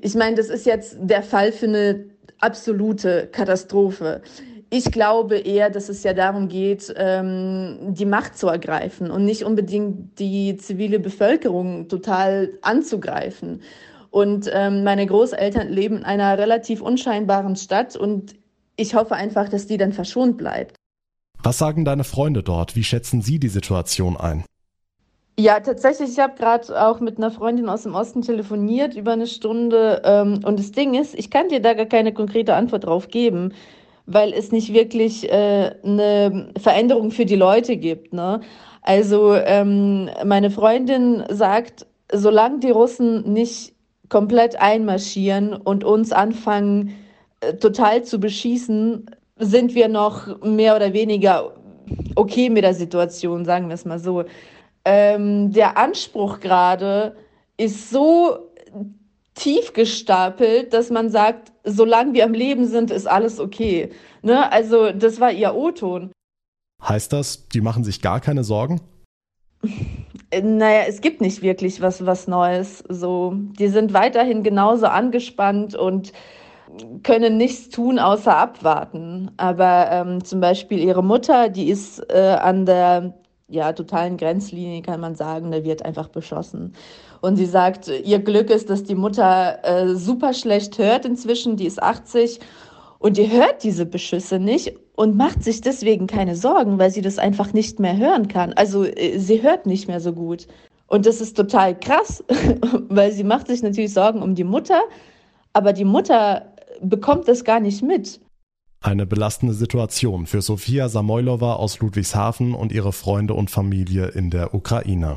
Ich 0.00 0.16
meine, 0.16 0.34
das 0.34 0.48
ist 0.48 0.66
jetzt 0.66 0.96
der 1.00 1.22
Fall 1.22 1.52
für 1.52 1.66
eine 1.66 2.06
absolute 2.40 3.28
Katastrophe. 3.30 4.20
Ich 4.68 4.90
glaube 4.90 5.38
eher, 5.38 5.70
dass 5.70 5.88
es 5.88 6.02
ja 6.02 6.12
darum 6.12 6.48
geht, 6.48 6.92
ähm, 6.96 7.94
die 7.94 8.04
Macht 8.04 8.36
zu 8.36 8.48
ergreifen 8.48 9.12
und 9.12 9.24
nicht 9.24 9.44
unbedingt 9.44 10.18
die 10.18 10.56
zivile 10.56 10.98
Bevölkerung 10.98 11.86
total 11.88 12.50
anzugreifen. 12.62 13.62
Und 14.10 14.50
ähm, 14.52 14.82
meine 14.82 15.06
Großeltern 15.06 15.68
leben 15.68 15.98
in 15.98 16.04
einer 16.04 16.36
relativ 16.36 16.82
unscheinbaren 16.82 17.54
Stadt 17.54 17.94
und 17.96 18.34
ich 18.76 18.94
hoffe 18.94 19.14
einfach, 19.14 19.48
dass 19.48 19.66
die 19.66 19.76
dann 19.76 19.92
verschont 19.92 20.36
bleibt. 20.36 20.76
Was 21.42 21.58
sagen 21.58 21.84
deine 21.84 22.04
Freunde 22.04 22.42
dort? 22.42 22.76
Wie 22.76 22.84
schätzen 22.84 23.22
sie 23.22 23.38
die 23.38 23.48
Situation 23.48 24.16
ein? 24.16 24.44
Ja, 25.38 25.60
tatsächlich, 25.60 26.10
ich 26.12 26.18
habe 26.18 26.34
gerade 26.38 26.82
auch 26.82 27.00
mit 27.00 27.18
einer 27.18 27.30
Freundin 27.30 27.68
aus 27.68 27.82
dem 27.82 27.94
Osten 27.94 28.22
telefoniert 28.22 28.96
über 28.96 29.12
eine 29.12 29.26
Stunde. 29.26 30.00
Ähm, 30.04 30.40
und 30.44 30.58
das 30.58 30.72
Ding 30.72 30.94
ist, 30.94 31.14
ich 31.14 31.30
kann 31.30 31.48
dir 31.48 31.60
da 31.60 31.74
gar 31.74 31.86
keine 31.86 32.14
konkrete 32.14 32.54
Antwort 32.54 32.86
drauf 32.86 33.08
geben, 33.08 33.52
weil 34.06 34.32
es 34.32 34.50
nicht 34.50 34.72
wirklich 34.72 35.30
äh, 35.30 35.74
eine 35.84 36.52
Veränderung 36.58 37.10
für 37.10 37.26
die 37.26 37.36
Leute 37.36 37.76
gibt. 37.76 38.14
Ne? 38.14 38.40
Also 38.80 39.34
ähm, 39.34 40.08
meine 40.24 40.50
Freundin 40.50 41.24
sagt, 41.28 41.86
solange 42.10 42.60
die 42.60 42.70
Russen 42.70 43.30
nicht 43.30 43.74
komplett 44.08 44.58
einmarschieren 44.58 45.52
und 45.52 45.84
uns 45.84 46.12
anfangen, 46.12 46.88
äh, 46.88 47.05
total 47.60 48.04
zu 48.04 48.18
beschießen, 48.18 49.10
sind 49.38 49.74
wir 49.74 49.88
noch 49.88 50.42
mehr 50.42 50.76
oder 50.76 50.92
weniger 50.92 51.52
okay 52.14 52.50
mit 52.50 52.64
der 52.64 52.74
Situation, 52.74 53.44
sagen 53.44 53.68
wir 53.68 53.74
es 53.74 53.84
mal 53.84 53.98
so. 53.98 54.24
ähm, 54.84 55.52
der 55.52 55.76
Anspruch 55.76 56.40
gerade 56.40 57.16
ist 57.56 57.90
so 57.90 58.50
tief 59.34 59.72
gestapelt, 59.72 60.72
dass 60.72 60.90
man 60.90 61.10
sagt, 61.10 61.52
solange 61.64 62.14
wir 62.14 62.24
am 62.24 62.32
Leben 62.32 62.66
sind, 62.66 62.90
ist 62.90 63.06
alles 63.06 63.38
okay. 63.40 63.90
Ne? 64.22 64.50
Also 64.50 64.92
das 64.92 65.20
war 65.20 65.32
ihr 65.32 65.54
O-Ton. 65.54 66.12
Heißt 66.82 67.12
das, 67.12 67.48
die 67.48 67.60
machen 67.60 67.84
sich 67.84 68.00
gar 68.00 68.20
keine 68.20 68.44
Sorgen? 68.44 68.80
Naja, 70.32 70.84
es 70.86 71.00
gibt 71.00 71.20
nicht 71.20 71.42
wirklich 71.42 71.80
was, 71.80 72.06
was 72.06 72.28
Neues. 72.28 72.84
So, 72.88 73.34
die 73.58 73.68
sind 73.68 73.92
weiterhin 73.92 74.42
genauso 74.42 74.86
angespannt 74.86 75.74
und 75.74 76.12
können 77.02 77.36
nichts 77.36 77.68
tun, 77.68 77.98
außer 77.98 78.36
abwarten. 78.36 79.30
Aber 79.36 79.88
ähm, 79.90 80.24
zum 80.24 80.40
Beispiel 80.40 80.78
ihre 80.78 81.02
Mutter, 81.02 81.48
die 81.48 81.68
ist 81.68 82.00
äh, 82.10 82.36
an 82.40 82.66
der 82.66 83.14
ja, 83.48 83.72
totalen 83.72 84.16
Grenzlinie, 84.16 84.82
kann 84.82 85.00
man 85.00 85.14
sagen, 85.14 85.52
da 85.52 85.62
wird 85.62 85.84
einfach 85.84 86.08
beschossen. 86.08 86.74
Und 87.20 87.36
sie 87.36 87.46
sagt, 87.46 87.88
ihr 87.88 88.18
Glück 88.18 88.50
ist, 88.50 88.70
dass 88.70 88.84
die 88.84 88.94
Mutter 88.94 89.58
äh, 89.64 89.94
super 89.94 90.34
schlecht 90.34 90.78
hört 90.78 91.04
inzwischen, 91.04 91.56
die 91.56 91.66
ist 91.66 91.82
80 91.82 92.40
und 92.98 93.16
die 93.16 93.30
hört 93.30 93.62
diese 93.62 93.86
Beschüsse 93.86 94.38
nicht 94.38 94.74
und 94.96 95.16
macht 95.16 95.44
sich 95.44 95.60
deswegen 95.60 96.06
keine 96.06 96.34
Sorgen, 96.34 96.78
weil 96.78 96.90
sie 96.90 97.02
das 97.02 97.18
einfach 97.18 97.52
nicht 97.52 97.78
mehr 97.78 97.96
hören 97.96 98.28
kann. 98.28 98.52
Also 98.54 98.84
äh, 98.84 99.18
sie 99.18 99.42
hört 99.42 99.66
nicht 99.66 99.86
mehr 99.86 100.00
so 100.00 100.12
gut. 100.12 100.46
Und 100.88 101.06
das 101.06 101.20
ist 101.20 101.36
total 101.36 101.78
krass, 101.78 102.24
weil 102.88 103.12
sie 103.12 103.24
macht 103.24 103.46
sich 103.48 103.62
natürlich 103.62 103.92
Sorgen 103.92 104.22
um 104.22 104.34
die 104.34 104.44
Mutter, 104.44 104.80
aber 105.52 105.72
die 105.72 105.84
Mutter 105.84 106.52
bekommt 106.82 107.28
das 107.28 107.44
gar 107.44 107.60
nicht 107.60 107.82
mit. 107.82 108.20
Eine 108.80 109.06
belastende 109.06 109.54
Situation 109.54 110.26
für 110.26 110.42
Sofia 110.42 110.88
Samoylova 110.88 111.54
aus 111.54 111.80
Ludwigshafen 111.80 112.54
und 112.54 112.72
ihre 112.72 112.92
Freunde 112.92 113.34
und 113.34 113.50
Familie 113.50 114.08
in 114.08 114.30
der 114.30 114.54
Ukraine. 114.54 115.16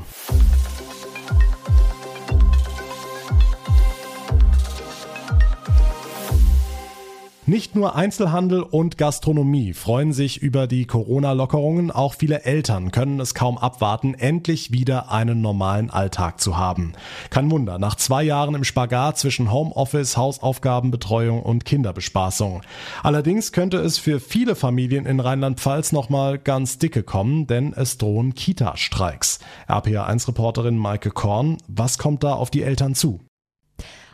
Nicht 7.50 7.74
nur 7.74 7.96
Einzelhandel 7.96 8.62
und 8.62 8.96
Gastronomie 8.96 9.72
freuen 9.72 10.12
sich 10.12 10.40
über 10.40 10.68
die 10.68 10.86
Corona-Lockerungen, 10.86 11.90
auch 11.90 12.14
viele 12.14 12.44
Eltern 12.44 12.92
können 12.92 13.18
es 13.18 13.34
kaum 13.34 13.58
abwarten, 13.58 14.14
endlich 14.14 14.70
wieder 14.70 15.10
einen 15.10 15.40
normalen 15.40 15.90
Alltag 15.90 16.40
zu 16.40 16.56
haben. 16.56 16.92
Kein 17.28 17.50
Wunder, 17.50 17.80
nach 17.80 17.96
zwei 17.96 18.22
Jahren 18.22 18.54
im 18.54 18.62
Spagat 18.62 19.18
zwischen 19.18 19.50
Homeoffice, 19.50 20.16
Hausaufgabenbetreuung 20.16 21.42
und 21.42 21.64
Kinderbespaßung. 21.64 22.62
Allerdings 23.02 23.50
könnte 23.50 23.78
es 23.78 23.98
für 23.98 24.20
viele 24.20 24.54
Familien 24.54 25.04
in 25.04 25.18
Rheinland-Pfalz 25.18 25.90
nochmal 25.90 26.38
ganz 26.38 26.78
dicke 26.78 27.02
kommen, 27.02 27.48
denn 27.48 27.72
es 27.72 27.98
drohen 27.98 28.36
Kita-Streiks. 28.36 29.40
RPA1-Reporterin 29.68 30.78
Maike 30.78 31.10
Korn, 31.10 31.56
was 31.66 31.98
kommt 31.98 32.22
da 32.22 32.34
auf 32.34 32.50
die 32.50 32.62
Eltern 32.62 32.94
zu? 32.94 33.18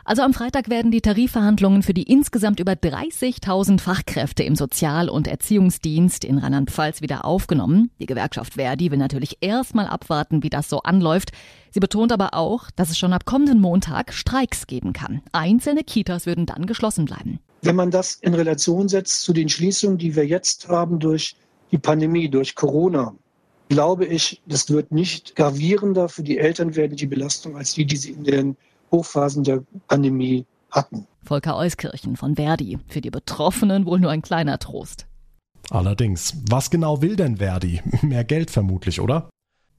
Also 0.07 0.21
am 0.21 0.33
Freitag 0.33 0.69
werden 0.69 0.89
die 0.89 1.01
Tarifverhandlungen 1.01 1.83
für 1.83 1.93
die 1.93 2.03
insgesamt 2.03 2.61
über 2.61 2.71
30.000 2.71 3.81
Fachkräfte 3.81 4.41
im 4.41 4.55
Sozial- 4.55 5.09
und 5.09 5.27
Erziehungsdienst 5.27 6.23
in 6.23 6.37
Rheinland-Pfalz 6.37 7.01
wieder 7.01 7.25
aufgenommen. 7.25 7.91
Die 7.99 8.05
Gewerkschaft 8.05 8.53
Verdi 8.53 8.89
will 8.89 8.99
natürlich 8.99 9.39
erstmal 9.41 9.85
abwarten, 9.85 10.43
wie 10.43 10.49
das 10.49 10.69
so 10.69 10.79
anläuft. 10.79 11.33
Sie 11.71 11.81
betont 11.81 12.13
aber 12.13 12.35
auch, 12.35 12.71
dass 12.71 12.89
es 12.89 12.97
schon 12.97 13.11
ab 13.11 13.25
kommenden 13.25 13.59
Montag 13.59 14.13
Streiks 14.13 14.65
geben 14.65 14.93
kann. 14.93 15.23
Einzelne 15.33 15.83
Kitas 15.83 16.25
würden 16.25 16.45
dann 16.45 16.67
geschlossen 16.67 17.03
bleiben. 17.03 17.39
Wenn 17.63 17.75
man 17.75 17.91
das 17.91 18.15
in 18.21 18.33
Relation 18.33 18.87
setzt 18.87 19.23
zu 19.23 19.33
den 19.33 19.49
Schließungen, 19.49 19.97
die 19.97 20.15
wir 20.15 20.25
jetzt 20.25 20.69
haben 20.69 20.99
durch 20.99 21.35
die 21.73 21.79
Pandemie, 21.79 22.29
durch 22.29 22.55
Corona, 22.55 23.13
glaube 23.67 24.05
ich, 24.05 24.41
das 24.45 24.69
wird 24.69 24.93
nicht 24.93 25.35
gravierender 25.35 26.07
für 26.07 26.23
die 26.23 26.37
Eltern 26.37 26.77
werden, 26.77 26.95
die 26.95 27.07
Belastung, 27.07 27.57
als 27.57 27.73
die, 27.73 27.83
die 27.83 27.97
sie 27.97 28.11
in 28.11 28.23
den 28.23 28.57
Hochphasen 28.91 29.43
der 29.43 29.63
Pandemie 29.87 30.45
hatten. 30.71 31.07
Volker 31.23 31.57
Euskirchen 31.57 32.15
von 32.15 32.35
Verdi. 32.35 32.79
Für 32.87 33.01
die 33.01 33.11
Betroffenen 33.11 33.85
wohl 33.85 33.99
nur 33.99 34.11
ein 34.11 34.21
kleiner 34.21 34.59
Trost. 34.59 35.07
Allerdings, 35.69 36.37
was 36.49 36.69
genau 36.69 37.01
will 37.01 37.15
denn 37.15 37.37
Verdi? 37.37 37.81
Mehr 38.01 38.23
Geld 38.23 38.51
vermutlich, 38.51 39.01
oder? 39.01 39.29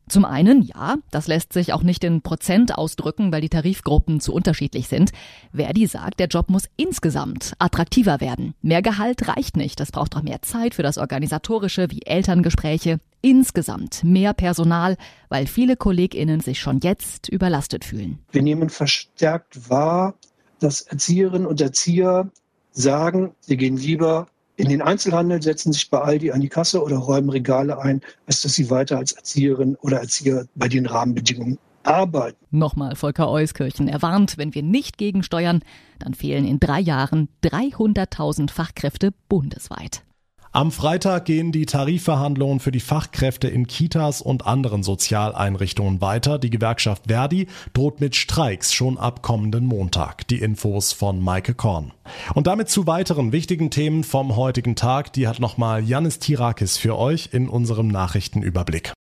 Zum 0.09 0.25
einen, 0.25 0.63
ja, 0.63 0.97
das 1.11 1.27
lässt 1.27 1.53
sich 1.53 1.73
auch 1.73 1.83
nicht 1.83 2.05
in 2.05 2.23
Prozent 2.23 2.77
ausdrücken, 2.77 3.33
weil 3.33 3.41
die 3.41 3.49
Tarifgruppen 3.49 4.21
zu 4.21 4.33
unterschiedlich 4.33 4.89
sind. 4.89 5.13
Verdi 5.55 5.87
sagt, 5.87 6.21
der 6.21 6.29
Job 6.29 6.49
muss 6.49 6.69
insgesamt 6.77 7.53
attraktiver 7.59 8.21
werden. 8.21 8.55
Mehr 8.63 8.83
Gehalt 8.83 9.29
reicht 9.29 9.57
nicht. 9.57 9.81
Es 9.81 9.93
braucht 9.93 10.17
auch 10.17 10.23
mehr 10.23 10.43
Zeit 10.43 10.75
für 10.75 10.83
das 10.83 10.99
Organisatorische 10.99 11.91
wie 11.91 12.03
Elterngespräche. 12.03 13.01
Insgesamt 13.21 14.05
mehr 14.05 14.33
Personal, 14.33 14.97
weil 15.29 15.47
viele 15.47 15.77
KollegInnen 15.77 16.41
sich 16.41 16.61
schon 16.61 16.81
jetzt 16.81 17.29
überlastet 17.29 17.85
fühlen. 17.85 18.21
Wir 18.31 18.43
nehmen 18.43 18.71
verstärkt 18.71 19.69
wahr, 19.69 20.15
dass 20.61 20.83
Erzieherinnen 20.83 21.47
und 21.47 21.61
Erzieher 21.61 22.31
sagen, 22.71 23.35
sie 23.41 23.57
gehen 23.57 23.77
lieber 23.77 24.29
in 24.59 24.69
den 24.69 24.83
Einzelhandel, 24.83 25.41
setzen 25.41 25.73
sich 25.73 25.89
bei 25.89 26.01
Aldi 26.01 26.33
an 26.33 26.41
die 26.41 26.49
Kasse 26.49 26.83
oder 26.83 26.97
räumen 26.97 27.31
Regale 27.31 27.79
ein, 27.81 28.01
als 28.27 28.43
dass 28.43 28.55
sie 28.55 28.71
weiter 28.71 28.99
als 28.99 29.13
Erzieherin 29.13 29.77
oder 29.77 30.01
Erzieher 30.01 30.47
bei 30.57 30.67
den 30.67 30.87
Rahmenbedingungen 30.87 31.59
arbeiten. 31.85 32.37
Nochmal 32.51 32.97
Volker 32.97 33.31
Euskirchen. 33.31 33.87
Er 33.87 34.03
warnt, 34.03 34.37
wenn 34.37 34.55
wir 34.55 34.65
nicht 34.65 34.99
gegensteuern, 34.99 35.63
dann 36.01 36.13
fehlen 36.13 36.45
in 36.45 36.59
drei 36.59 36.81
Jahren 36.81 37.29
300.000 37.45 38.51
Fachkräfte 38.51 39.13
bundesweit. 39.29 40.03
Am 40.51 40.73
Freitag 40.73 41.27
gehen 41.27 41.53
die 41.53 41.67
Tarifverhandlungen 41.67 42.59
für 42.59 42.73
die 42.73 42.81
Fachkräfte 42.81 43.49
in 43.49 43.67
Kitas 43.67 44.23
und 44.23 44.47
anderen 44.47 44.83
Sozialeinrichtungen 44.83 46.01
weiter. 46.01 46.39
Die 46.39 46.49
Gewerkschaft 46.49 47.05
Verdi 47.07 47.49
droht 47.75 48.01
mit 48.01 48.17
Streiks 48.17 48.73
schon 48.73 48.97
ab 48.97 49.23
kommenden 49.23 49.67
Montag. 49.67 50.27
Die 50.29 50.41
Infos 50.41 50.93
von 50.93 51.21
Maike 51.21 51.53
Korn. 51.53 51.93
Und 52.35 52.47
damit 52.47 52.71
zu 52.71 52.87
weiteren 52.87 53.31
wichtigen 53.33 53.71
Themen 53.71 54.05
vom 54.05 54.37
heutigen 54.37 54.75
Tag. 54.75 55.13
Die 55.13 55.29
hat 55.29 55.39
nochmal 55.39 55.85
Janis 55.85 56.19
Tirakis 56.19 56.79
für 56.79 56.97
euch 56.97 57.29
in 57.33 57.51
unserem 57.51 57.89
Nachrichtenüberblick. 57.89 58.95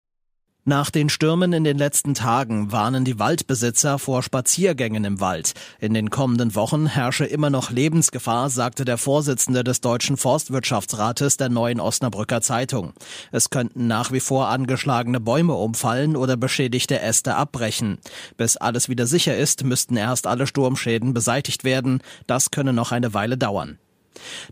Nach 0.67 0.91
den 0.91 1.11
Stürmen 1.11 1.53
in 1.53 1.63
den 1.63 1.77
letzten 1.77 2.15
Tagen 2.15 2.73
warnen 2.73 3.05
die 3.05 3.19
Waldbesitzer 3.19 3.99
vor 3.99 4.23
Spaziergängen 4.23 5.05
im 5.05 5.21
Wald. 5.21 5.53
In 5.79 5.93
den 5.93 6.09
kommenden 6.09 6.55
Wochen 6.55 6.87
herrsche 6.87 7.27
immer 7.27 7.51
noch 7.51 7.71
Lebensgefahr, 7.71 8.49
sagte 8.49 8.87
der 8.87 8.97
Vorsitzende 8.97 9.63
des 9.63 9.83
Deutschen 9.83 10.17
Forstwirtschaftsrates 10.17 11.37
der 11.37 11.51
Neuen 11.51 11.81
Osnabrücker 11.81 12.41
Zeitung. 12.41 12.95
Es 13.31 13.51
könnten 13.51 13.89
nach 13.89 14.11
wie 14.11 14.21
vor 14.21 14.49
angeschlagene 14.49 15.21
Bäume 15.21 15.53
umfallen 15.53 16.17
oder 16.17 16.39
beschädigte 16.39 16.99
Äste 16.99 17.35
abbrechen. 17.35 17.99
Bis 18.39 18.57
alles 18.57 18.89
wieder 18.89 19.07
sicher 19.07 19.37
ist, 19.37 19.65
müssten 19.65 19.99
erst 19.99 20.27
alle 20.27 20.47
Sturmschäden 20.47 21.13
beseitigt 21.13 21.65
werden. 21.65 22.01
Das 22.27 22.51
könne 22.51 22.73
noch 22.73 22.91
eine 22.91 23.13
Weile 23.13 23.37
dauern. 23.37 23.79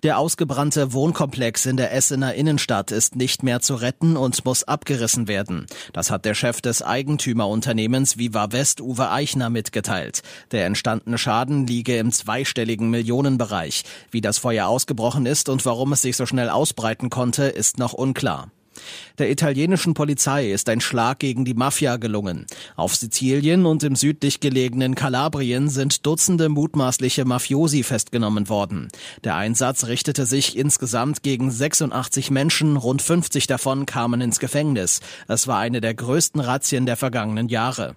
Der 0.03 0.19
ausgebrannte 0.19 0.93
Wohnkomplex 0.93 1.67
in 1.67 1.77
der 1.77 1.93
Essener 1.93 2.35
Innenstadt 2.35 2.91
ist 2.91 3.17
nicht 3.17 3.43
mehr 3.43 3.61
zu 3.61 3.75
retten 3.75 4.17
und 4.17 4.45
muss 4.45 4.65
abgerissen 4.65 5.29
werden. 5.29 5.67
Das 5.93 6.11
hat 6.11 6.25
der 6.25 6.35
Chef 6.35 6.61
des 6.61 6.83
Eigentümerunternehmens 6.83 8.19
Viva 8.19 8.53
West 8.53 8.81
Uwe 8.81 9.11
Eichner 9.11 9.51
mitgeteilt. 9.51 10.23
Der 10.51 10.67
entstandene 10.67 11.19
Schaden 11.19 11.67
liege 11.67 11.97
im 11.97 12.13
zweistelligen 12.13 12.91
Millionenbereich. 12.91 13.85
Wie 14.11 14.21
das 14.21 14.39
Feuer 14.39 14.67
ausgebrochen 14.67 15.27
ist 15.27 15.49
und 15.49 15.65
warum 15.65 15.93
es 15.93 16.03
sich 16.03 16.17
so 16.17 16.27
schnell 16.27 16.49
ausbreiten 16.49 17.11
konnte, 17.11 17.45
ist 17.45 17.79
noch 17.79 17.93
unklar. 17.93 18.51
Der 19.19 19.31
italienischen 19.31 19.95
Polizei 19.95 20.51
ist 20.51 20.69
ein 20.69 20.81
Schlag 20.81 21.19
gegen 21.19 21.45
die 21.45 21.55
Mafia 21.55 21.97
gelungen. 21.97 22.47
Auf 22.77 22.97
Sizilien 22.97 23.67
und 23.67 23.83
im 23.83 23.97
südlich 23.97 24.41
gelegenen 24.41 24.95
Kalabrien 24.95 25.69
sind 25.69 26.07
Dutzende 26.07 26.49
mutmaßliche 26.49 27.25
Mafiosi 27.25 27.83
festgenommen 27.83 28.49
worden. 28.49 28.89
Der 29.25 29.37
Einsatz 29.37 29.87
richtete 29.87 30.27
sich 30.27 30.57
insgesamt 30.57 31.23
gegen 31.23 31.51
86 31.51 32.31
Menschen, 32.31 32.77
rund 32.77 33.03
50 33.03 33.47
davon 33.47 33.87
kamen 33.87 34.21
ins 34.21 34.39
Gefängnis. 34.39 35.01
Es 35.29 35.47
war 35.47 35.59
eine 35.59 35.81
der 35.81 35.95
größten 35.95 36.41
Razzien 36.41 36.87
der 36.87 36.97
vergangenen 36.97 37.49
Jahre. 37.49 37.95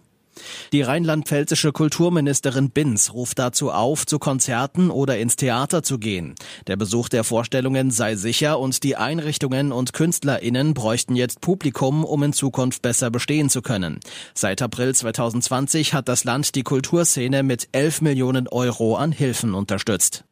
Die 0.74 0.82
rheinland-pfälzische 0.82 1.72
Kulturministerin 1.72 2.70
Binz 2.70 3.14
ruft 3.14 3.40
dazu 3.40 3.72
auf, 3.72 4.06
zu 4.06 4.20
Konzerten 4.20 4.90
oder 4.90 5.18
ins 5.18 5.36
Theater 5.36 5.84
zu 5.84 5.98
gehen. 6.00 6.36
Der 6.68 6.76
Besuch 6.76 7.10
der 7.10 7.24
Vorstellungen 7.24 7.92
sei 7.92 8.16
sicher 8.16 8.60
und 8.60 8.84
die 8.84 8.96
Einrichtungen 8.96 9.72
und 9.72 9.94
KünstlerInnen 9.94 10.74
bräuchten 10.74 11.16
jetzt 11.16 11.42
Publikum, 11.42 12.04
um 12.04 12.24
in 12.24 12.34
Zukunft 12.34 12.82
besser 12.82 13.12
bestehen 13.12 13.50
zu 13.50 13.62
können. 13.62 14.00
Seit 14.34 14.62
April 14.62 14.94
2020 14.94 15.94
hat 15.94 16.08
das 16.08 16.24
Land 16.24 16.56
die 16.56 16.64
Kulturszene 16.64 17.44
mit 17.44 17.70
11 17.72 18.02
Millionen 18.02 18.48
Euro 18.48 18.96
an 18.96 19.12
Hilfen 19.12 19.54
unterstützt. 19.54 20.24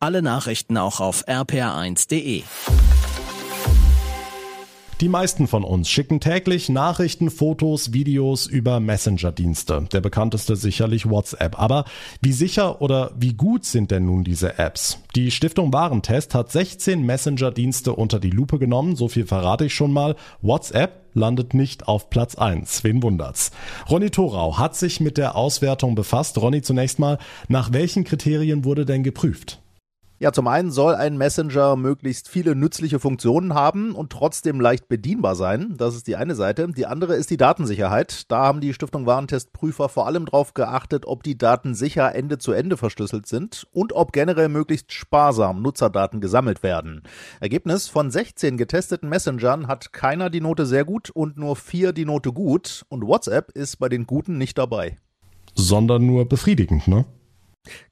Alle 0.00 0.22
Nachrichten 0.22 0.76
auch 0.76 1.00
auf 1.00 1.26
rpr1.de. 1.26 2.44
Die 5.00 5.08
meisten 5.08 5.46
von 5.46 5.62
uns 5.62 5.88
schicken 5.88 6.18
täglich 6.18 6.68
Nachrichten, 6.68 7.30
Fotos, 7.30 7.92
Videos 7.92 8.48
über 8.48 8.80
Messenger-Dienste. 8.80 9.86
Der 9.92 10.00
bekannteste 10.00 10.56
sicherlich 10.56 11.08
WhatsApp. 11.08 11.56
Aber 11.56 11.84
wie 12.20 12.32
sicher 12.32 12.82
oder 12.82 13.12
wie 13.16 13.34
gut 13.34 13.64
sind 13.64 13.92
denn 13.92 14.06
nun 14.06 14.24
diese 14.24 14.58
Apps? 14.58 14.98
Die 15.14 15.30
Stiftung 15.30 15.72
Warentest 15.72 16.34
hat 16.34 16.50
16 16.50 17.06
Messenger-Dienste 17.06 17.92
unter 17.92 18.18
die 18.18 18.30
Lupe 18.30 18.58
genommen. 18.58 18.96
So 18.96 19.06
viel 19.06 19.24
verrate 19.24 19.66
ich 19.66 19.74
schon 19.74 19.92
mal. 19.92 20.16
WhatsApp 20.42 21.04
landet 21.14 21.54
nicht 21.54 21.86
auf 21.86 22.10
Platz 22.10 22.34
1. 22.34 22.82
Wen 22.82 23.00
wundert's? 23.00 23.52
Ronny 23.88 24.10
Thorau 24.10 24.58
hat 24.58 24.74
sich 24.74 24.98
mit 24.98 25.16
der 25.16 25.36
Auswertung 25.36 25.94
befasst. 25.94 26.38
Ronny, 26.38 26.60
zunächst 26.60 26.98
mal, 26.98 27.18
nach 27.46 27.72
welchen 27.72 28.02
Kriterien 28.02 28.64
wurde 28.64 28.84
denn 28.84 29.04
geprüft? 29.04 29.60
Ja, 30.20 30.32
zum 30.32 30.48
einen 30.48 30.72
soll 30.72 30.96
ein 30.96 31.16
Messenger 31.16 31.76
möglichst 31.76 32.28
viele 32.28 32.56
nützliche 32.56 32.98
Funktionen 32.98 33.54
haben 33.54 33.94
und 33.94 34.10
trotzdem 34.10 34.60
leicht 34.60 34.88
bedienbar 34.88 35.36
sein. 35.36 35.74
Das 35.76 35.94
ist 35.94 36.08
die 36.08 36.16
eine 36.16 36.34
Seite. 36.34 36.66
Die 36.72 36.86
andere 36.86 37.14
ist 37.14 37.30
die 37.30 37.36
Datensicherheit. 37.36 38.28
Da 38.28 38.38
haben 38.44 38.60
die 38.60 38.74
Stiftung 38.74 39.06
Warentestprüfer 39.06 39.88
vor 39.88 40.06
allem 40.08 40.26
darauf 40.26 40.54
geachtet, 40.54 41.06
ob 41.06 41.22
die 41.22 41.38
Daten 41.38 41.76
sicher 41.76 42.16
Ende 42.16 42.38
zu 42.38 42.50
Ende 42.50 42.76
verschlüsselt 42.76 43.28
sind 43.28 43.68
und 43.70 43.92
ob 43.92 44.10
generell 44.10 44.48
möglichst 44.48 44.92
sparsam 44.92 45.62
Nutzerdaten 45.62 46.20
gesammelt 46.20 46.64
werden. 46.64 47.04
Ergebnis 47.38 47.86
von 47.86 48.10
16 48.10 48.56
getesteten 48.56 49.08
Messengern 49.08 49.68
hat 49.68 49.92
keiner 49.92 50.30
die 50.30 50.40
Note 50.40 50.66
sehr 50.66 50.84
gut 50.84 51.10
und 51.10 51.36
nur 51.36 51.54
vier 51.54 51.92
die 51.92 52.04
Note 52.04 52.32
gut 52.32 52.84
und 52.88 53.06
WhatsApp 53.06 53.52
ist 53.52 53.76
bei 53.76 53.88
den 53.88 54.04
guten 54.04 54.36
nicht 54.36 54.58
dabei. 54.58 54.98
Sondern 55.54 56.04
nur 56.04 56.28
befriedigend, 56.28 56.88
ne? 56.88 57.04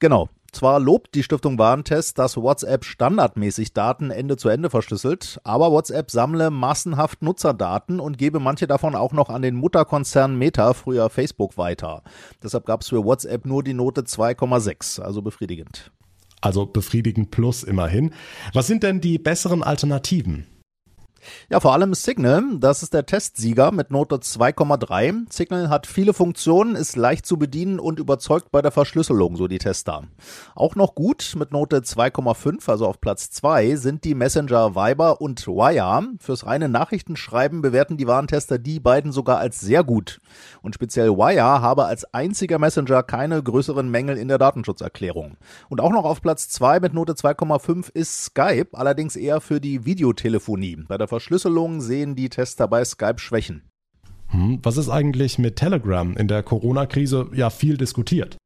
Genau. 0.00 0.28
Zwar 0.56 0.80
lobt 0.80 1.14
die 1.14 1.22
Stiftung 1.22 1.58
Warentest, 1.58 2.18
dass 2.18 2.38
WhatsApp 2.38 2.86
standardmäßig 2.86 3.74
Daten 3.74 4.10
Ende 4.10 4.38
zu 4.38 4.48
Ende 4.48 4.70
verschlüsselt, 4.70 5.38
aber 5.44 5.70
WhatsApp 5.70 6.10
sammle 6.10 6.48
massenhaft 6.48 7.20
Nutzerdaten 7.20 8.00
und 8.00 8.16
gebe 8.16 8.40
manche 8.40 8.66
davon 8.66 8.94
auch 8.94 9.12
noch 9.12 9.28
an 9.28 9.42
den 9.42 9.54
Mutterkonzern 9.54 10.34
Meta, 10.38 10.72
früher 10.72 11.10
Facebook, 11.10 11.58
weiter. 11.58 12.02
Deshalb 12.42 12.64
gab 12.64 12.80
es 12.80 12.88
für 12.88 13.04
WhatsApp 13.04 13.44
nur 13.44 13.62
die 13.62 13.74
Note 13.74 14.00
2,6, 14.00 15.02
also 15.02 15.20
befriedigend. 15.20 15.92
Also 16.40 16.64
befriedigend 16.64 17.30
plus 17.30 17.62
immerhin. 17.62 18.14
Was 18.54 18.66
sind 18.66 18.82
denn 18.82 19.02
die 19.02 19.18
besseren 19.18 19.62
Alternativen? 19.62 20.46
Ja, 21.48 21.60
vor 21.60 21.72
allem 21.72 21.94
Signal, 21.94 22.42
das 22.58 22.82
ist 22.82 22.94
der 22.94 23.06
Testsieger 23.06 23.70
mit 23.72 23.90
Note 23.90 24.16
2,3. 24.16 25.32
Signal 25.32 25.68
hat 25.68 25.86
viele 25.86 26.12
Funktionen, 26.12 26.76
ist 26.76 26.96
leicht 26.96 27.26
zu 27.26 27.36
bedienen 27.38 27.78
und 27.78 27.98
überzeugt 27.98 28.50
bei 28.50 28.62
der 28.62 28.72
Verschlüsselung, 28.72 29.36
so 29.36 29.46
die 29.46 29.58
Tester. 29.58 30.04
Auch 30.54 30.74
noch 30.74 30.94
gut 30.94 31.34
mit 31.36 31.52
Note 31.52 31.78
2,5, 31.78 32.68
also 32.70 32.86
auf 32.86 33.00
Platz 33.00 33.30
2, 33.30 33.76
sind 33.76 34.04
die 34.04 34.14
Messenger 34.14 34.74
Viber 34.74 35.20
und 35.20 35.46
Wire. 35.46 36.08
Fürs 36.18 36.46
reine 36.46 36.68
Nachrichtenschreiben 36.68 37.62
bewerten 37.62 37.96
die 37.96 38.06
Warentester 38.06 38.58
die 38.58 38.80
beiden 38.80 39.12
sogar 39.12 39.38
als 39.38 39.60
sehr 39.60 39.84
gut. 39.84 40.20
Und 40.62 40.74
speziell 40.74 41.10
Wire 41.10 41.62
habe 41.62 41.84
als 41.86 42.12
einziger 42.12 42.58
Messenger 42.58 43.02
keine 43.02 43.42
größeren 43.42 43.88
Mängel 43.88 44.16
in 44.18 44.28
der 44.28 44.38
Datenschutzerklärung. 44.38 45.36
Und 45.68 45.80
auch 45.80 45.92
noch 45.92 46.04
auf 46.04 46.20
Platz 46.20 46.48
2 46.48 46.80
mit 46.80 46.94
Note 46.94 47.12
2,5 47.14 47.90
ist 47.92 48.24
Skype, 48.24 48.68
allerdings 48.72 49.16
eher 49.16 49.40
für 49.40 49.60
die 49.60 49.84
Videotelefonie. 49.84 50.84
Bei 50.88 50.98
der 50.98 51.08
Verschlüsselung 51.16 51.80
sehen 51.80 52.14
die 52.14 52.28
Tester 52.28 52.68
bei 52.68 52.84
Skype 52.84 53.18
Schwächen. 53.18 53.62
Hm, 54.26 54.58
was 54.62 54.76
ist 54.76 54.90
eigentlich 54.90 55.38
mit 55.38 55.56
Telegram 55.56 56.14
in 56.14 56.28
der 56.28 56.42
Corona-Krise 56.42 57.30
ja 57.32 57.48
viel 57.48 57.78
diskutiert? 57.78 58.36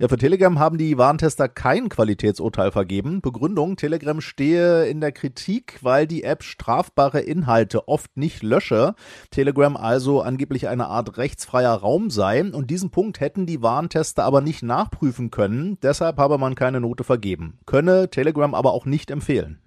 Ja, 0.00 0.08
für 0.08 0.18
Telegram 0.18 0.58
haben 0.58 0.78
die 0.78 0.98
Warentester 0.98 1.48
kein 1.48 1.88
Qualitätsurteil 1.88 2.72
vergeben. 2.72 3.20
Begründung, 3.20 3.76
Telegram 3.76 4.20
stehe 4.20 4.86
in 4.86 5.00
der 5.00 5.12
Kritik, 5.12 5.78
weil 5.80 6.08
die 6.08 6.24
App 6.24 6.42
strafbare 6.42 7.20
Inhalte 7.20 7.86
oft 7.86 8.16
nicht 8.16 8.42
lösche. 8.42 8.96
Telegram 9.30 9.76
also 9.76 10.22
angeblich 10.22 10.66
eine 10.66 10.88
Art 10.88 11.18
rechtsfreier 11.18 11.72
Raum 11.72 12.10
sei. 12.10 12.42
Und 12.42 12.68
diesen 12.68 12.90
Punkt 12.90 13.20
hätten 13.20 13.46
die 13.46 13.62
Warentester 13.62 14.24
aber 14.24 14.40
nicht 14.40 14.64
nachprüfen 14.64 15.30
können. 15.30 15.78
Deshalb 15.84 16.18
habe 16.18 16.36
man 16.36 16.56
keine 16.56 16.80
Note 16.80 17.04
vergeben. 17.04 17.60
Könne 17.64 18.10
Telegram 18.10 18.54
aber 18.54 18.72
auch 18.72 18.86
nicht 18.86 19.12
empfehlen. 19.12 19.60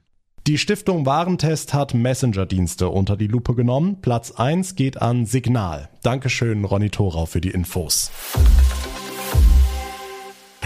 Die 0.50 0.58
Stiftung 0.58 1.06
Warentest 1.06 1.76
hat 1.76 1.94
Messenger-Dienste 1.94 2.90
unter 2.90 3.16
die 3.16 3.28
Lupe 3.28 3.54
genommen. 3.54 3.98
Platz 4.02 4.32
1 4.32 4.74
geht 4.74 5.00
an 5.00 5.28
Signal. 5.28 5.90
Dankeschön, 6.02 6.66
Ronny 6.66 6.90
Thorau, 6.90 7.28
für 7.28 7.40
die 7.40 7.52
Infos. 7.52 8.10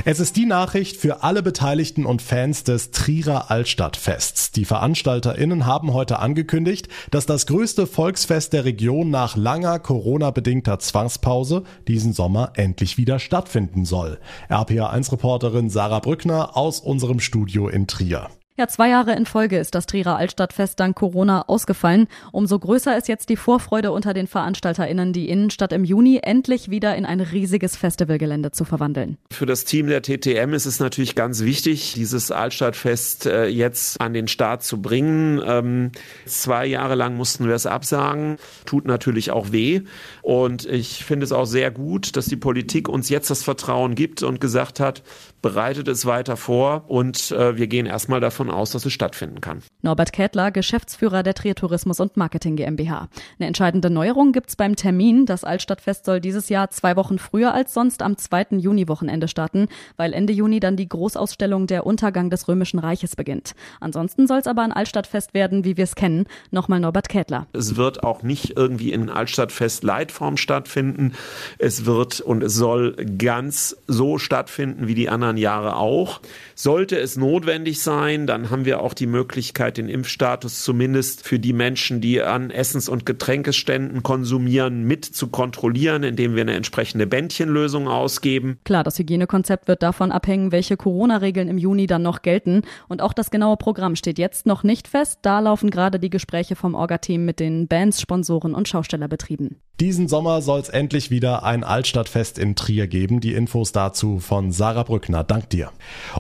Es 0.06 0.22
ist 0.22 0.38
die 0.38 0.46
Nachricht 0.46 0.96
für 0.96 1.22
alle 1.24 1.44
Beteiligten 1.44 2.06
und 2.06 2.22
Fans 2.22 2.64
des 2.64 2.92
Trierer 2.92 3.52
Altstadtfests. 3.52 4.54
Die 4.54 4.64
VeranstalterInnen 4.64 5.66
haben 5.66 5.92
heute 5.92 6.20
angekündigt, 6.20 6.88
dass 7.12 7.26
das 7.26 7.46
größte 7.46 7.86
Volksfest 7.86 8.54
der 8.54 8.64
Region 8.64 9.10
nach 9.10 9.36
langer 9.36 9.80
Corona-bedingter 9.80 10.80
Zwangspause 10.80 11.64
diesen 11.90 12.14
Sommer 12.14 12.54
endlich 12.56 12.98
wieder 12.98 13.20
stattfinden 13.20 13.84
soll. 13.84 14.18
RPA1-Reporterin 14.50 15.70
Sarah 15.70 16.00
Brückner 16.00 16.56
aus 16.56 16.80
unserem 16.80 17.20
Studio 17.20 17.68
in 17.68 17.86
Trier. 17.86 18.30
Ja, 18.56 18.68
zwei 18.68 18.90
Jahre 18.90 19.16
in 19.16 19.26
Folge 19.26 19.58
ist 19.58 19.74
das 19.74 19.88
Trierer 19.88 20.16
Altstadtfest 20.18 20.80
dank 20.80 20.96
Corona 20.96 21.42
ausgefallen. 21.48 22.08
Umso 22.32 22.60
größer 22.60 22.96
ist 22.96 23.08
jetzt 23.08 23.30
die 23.30 23.36
Vorfreude 23.36 23.92
unter 23.92 24.14
den 24.14 24.28
VeranstalterInnen, 24.28 25.12
die 25.12 25.28
Innenstadt 25.28 25.74
im 25.74 25.84
Juni 25.84 26.20
endlich 26.22 26.70
wieder 26.70 26.96
in 26.96 27.08
ein 27.08 27.20
riesiges 27.20 27.76
Festivalgelände 27.76 28.52
zu 28.52 28.64
verwandeln. 28.64 29.18
Für 29.32 29.48
das 29.48 29.66
Team 29.66 29.88
der 29.88 30.04
TTM 30.04 30.54
ist 30.54 30.68
es 30.68 30.80
natürlich 30.80 31.16
ganz 31.16 31.42
wichtig, 31.42 31.94
dieses 31.96 32.30
Altstadtfest 32.30 33.26
äh, 33.26 33.48
jetzt 33.48 34.00
an 34.00 34.14
den 34.14 34.28
Start 34.28 34.62
zu 34.62 34.84
bringen. 34.84 35.42
Ähm, 35.44 35.92
zwei 36.28 36.68
Jahre 36.68 36.94
lang 36.94 37.18
mussten 37.18 37.48
wir 37.48 37.56
es 37.56 37.66
absagen. 37.66 38.38
Tut 38.68 38.86
natürlich 38.86 39.32
auch 39.32 39.52
weh. 39.52 39.82
Und 40.22 40.68
ich 40.68 41.04
finde 41.04 41.24
es 41.24 41.32
auch 41.32 41.46
sehr 41.46 41.72
gut, 41.72 42.16
dass 42.18 42.28
die 42.28 42.36
Politik 42.36 42.88
uns 42.88 43.10
jetzt 43.10 43.32
das 43.32 43.42
Vertrauen 43.42 43.96
gibt 43.96 44.22
und 44.22 44.40
gesagt 44.40 44.80
hat, 44.80 45.02
bereitet 45.44 45.88
es 45.90 46.06
weiter 46.06 46.38
vor 46.38 46.86
und 46.88 47.32
äh, 47.32 47.58
wir 47.58 47.68
gehen 47.68 47.86
erstmal 47.86 48.22
davon 48.22 48.43
aus, 48.50 48.72
dass 48.72 48.86
es 48.86 48.94
stattfinden 48.94 49.42
kann. 49.42 49.64
Norbert 49.82 50.14
Kätler, 50.14 50.52
Geschäftsführer 50.52 51.24
der 51.24 51.34
Trier 51.34 51.56
Tourismus 51.56 52.00
und 52.00 52.16
Marketing 52.16 52.56
GmbH. 52.56 53.10
Eine 53.40 53.48
entscheidende 53.48 53.90
Neuerung 53.90 54.32
gibt's 54.32 54.56
beim 54.56 54.76
Termin. 54.76 55.26
Das 55.26 55.44
Altstadtfest 55.44 56.06
soll 56.06 56.22
dieses 56.22 56.50
Jahr 56.50 56.70
zwei 56.70 56.96
Wochen 56.96 57.20
früher 57.20 57.54
als 57.54 57.74
sonst 57.74 58.02
am 58.02 58.18
2. 58.18 58.58
Juni-Wochenende 58.58 59.28
starten, 59.28 59.68
weil 59.98 60.14
Ende 60.14 60.32
Juni 60.32 60.60
dann 60.60 60.78
die 60.78 60.88
Großausstellung 60.88 61.68
Der 61.68 61.86
Untergang 61.86 62.30
des 62.30 62.48
Römischen 62.48 62.80
Reiches 62.80 63.16
beginnt. 63.16 63.54
Ansonsten 63.80 64.28
soll 64.28 64.38
es 64.38 64.48
aber 64.48 64.62
ein 64.62 64.72
Altstadtfest 64.72 65.34
werden, 65.34 65.66
wie 65.66 65.78
wir 65.78 65.84
es 65.84 65.96
kennen. 65.96 66.26
Nochmal 66.52 66.80
Norbert 66.80 67.10
Kätler. 67.10 67.48
Es 67.54 67.76
wird 67.76 68.04
auch 68.04 68.24
nicht 68.24 68.56
irgendwie 68.56 68.94
in 68.94 69.10
Altstadtfest 69.10 69.84
Leitform 69.84 70.38
stattfinden. 70.38 71.14
Es 71.58 71.86
wird 71.86 72.22
und 72.22 72.44
es 72.44 72.54
soll 72.54 72.96
ganz 73.18 73.76
so 73.88 74.18
stattfinden 74.18 74.88
wie 74.88 74.96
die 74.96 75.10
anderen 75.10 75.24
anderen 75.24 75.38
Jahre 75.38 75.76
auch. 75.78 76.22
Sollte 76.56 76.98
es 76.98 77.18
notwendig 77.18 77.82
sein, 77.82 78.28
dann 78.34 78.50
haben 78.50 78.66
wir 78.66 78.82
auch 78.82 78.96
die 78.96 79.06
Möglichkeit, 79.06 79.78
den 79.78 79.88
Impfstatus 79.88 80.64
zumindest 80.64 81.24
für 81.24 81.38
die 81.38 81.54
Menschen, 81.54 82.02
die 82.02 82.20
an 82.20 82.50
Essens- 82.50 82.90
und 82.90 83.06
Getränkeständen 83.06 84.02
konsumieren, 84.02 84.86
mit 84.86 85.06
zu 85.06 85.28
kontrollieren, 85.28 86.02
indem 86.02 86.34
wir 86.34 86.42
eine 86.42 86.56
entsprechende 86.56 87.06
Bändchenlösung 87.06 87.88
ausgeben. 87.88 88.58
Klar, 88.64 88.84
das 88.84 88.98
Hygienekonzept 88.98 89.68
wird 89.68 89.84
davon 89.84 90.12
abhängen, 90.12 90.52
welche 90.52 90.78
Corona-Regeln 90.78 91.48
im 91.48 91.60
Juni 91.60 91.86
dann 91.86 92.02
noch 92.02 92.24
gelten. 92.24 92.64
Und 92.88 93.04
auch 93.04 93.14
das 93.14 93.30
genaue 93.30 93.56
Programm 93.56 93.96
steht 93.96 94.18
jetzt 94.18 94.48
noch 94.48 94.64
nicht 94.64 94.88
fest. 94.88 95.20
Da 95.22 95.40
laufen 95.40 95.70
gerade 95.70 96.00
die 96.00 96.10
Gespräche 96.10 96.56
vom 96.56 96.74
Orga-Team 96.74 97.26
mit 97.26 97.40
den 97.40 97.68
Bands, 97.68 98.02
Sponsoren 98.02 98.56
und 98.56 98.68
Schaustellerbetrieben. 98.68 99.58
Diesen 99.80 100.08
Sommer 100.08 100.42
soll 100.44 100.60
es 100.60 100.70
endlich 100.70 101.10
wieder 101.10 101.44
ein 101.44 101.64
Altstadtfest 101.64 102.38
in 102.38 102.56
Trier 102.56 102.86
geben. 102.88 103.20
Die 103.22 103.34
Infos 103.34 103.72
dazu 103.72 104.20
von 104.20 104.52
Sarah 104.52 104.84
Brückner. 104.84 105.24
Dank 105.24 105.50
dir. 105.50 105.72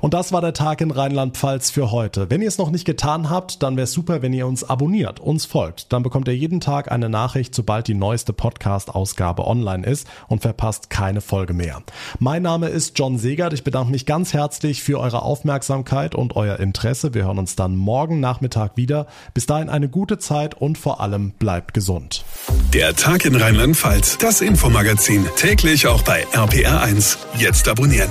Und 0.01 0.15
das 0.15 0.31
war 0.31 0.41
der 0.41 0.53
Tag 0.53 0.81
in 0.81 0.91
Rheinland-Pfalz 0.91 1.69
für 1.69 1.91
heute. 1.91 2.02
Wenn 2.11 2.41
ihr 2.41 2.47
es 2.47 2.57
noch 2.57 2.71
nicht 2.71 2.85
getan 2.85 3.29
habt, 3.29 3.63
dann 3.63 3.75
wäre 3.75 3.85
es 3.85 3.93
super, 3.93 4.21
wenn 4.21 4.33
ihr 4.33 4.47
uns 4.47 4.63
abonniert, 4.63 5.19
uns 5.19 5.45
folgt. 5.45 5.93
Dann 5.93 6.03
bekommt 6.03 6.27
ihr 6.27 6.35
jeden 6.35 6.59
Tag 6.59 6.91
eine 6.91 7.09
Nachricht, 7.09 7.55
sobald 7.55 7.87
die 7.87 7.93
neueste 7.93 8.33
Podcast-Ausgabe 8.33 9.47
online 9.47 9.85
ist 9.85 10.07
und 10.27 10.41
verpasst 10.41 10.89
keine 10.89 11.21
Folge 11.21 11.53
mehr. 11.53 11.81
Mein 12.19 12.41
Name 12.41 12.67
ist 12.67 12.97
John 12.99 13.17
Segert. 13.17 13.53
Ich 13.53 13.63
bedanke 13.63 13.91
mich 13.91 14.05
ganz 14.05 14.33
herzlich 14.33 14.83
für 14.83 14.99
eure 14.99 15.21
Aufmerksamkeit 15.21 16.15
und 16.15 16.35
euer 16.35 16.59
Interesse. 16.59 17.13
Wir 17.13 17.25
hören 17.25 17.39
uns 17.39 17.55
dann 17.55 17.75
morgen 17.75 18.19
Nachmittag 18.19 18.75
wieder. 18.75 19.07
Bis 19.33 19.45
dahin 19.45 19.69
eine 19.69 19.89
gute 19.89 20.17
Zeit 20.17 20.55
und 20.55 20.77
vor 20.77 20.99
allem 20.99 21.31
bleibt 21.31 21.73
gesund. 21.73 22.25
Der 22.73 22.95
Tag 22.95 23.25
in 23.25 23.35
Rheinland-Pfalz, 23.35 24.17
das 24.17 24.41
Infomagazin, 24.41 25.25
täglich 25.37 25.87
auch 25.87 26.01
bei 26.03 26.25
RPR1. 26.33 27.17
Jetzt 27.37 27.67
abonnieren. 27.67 28.09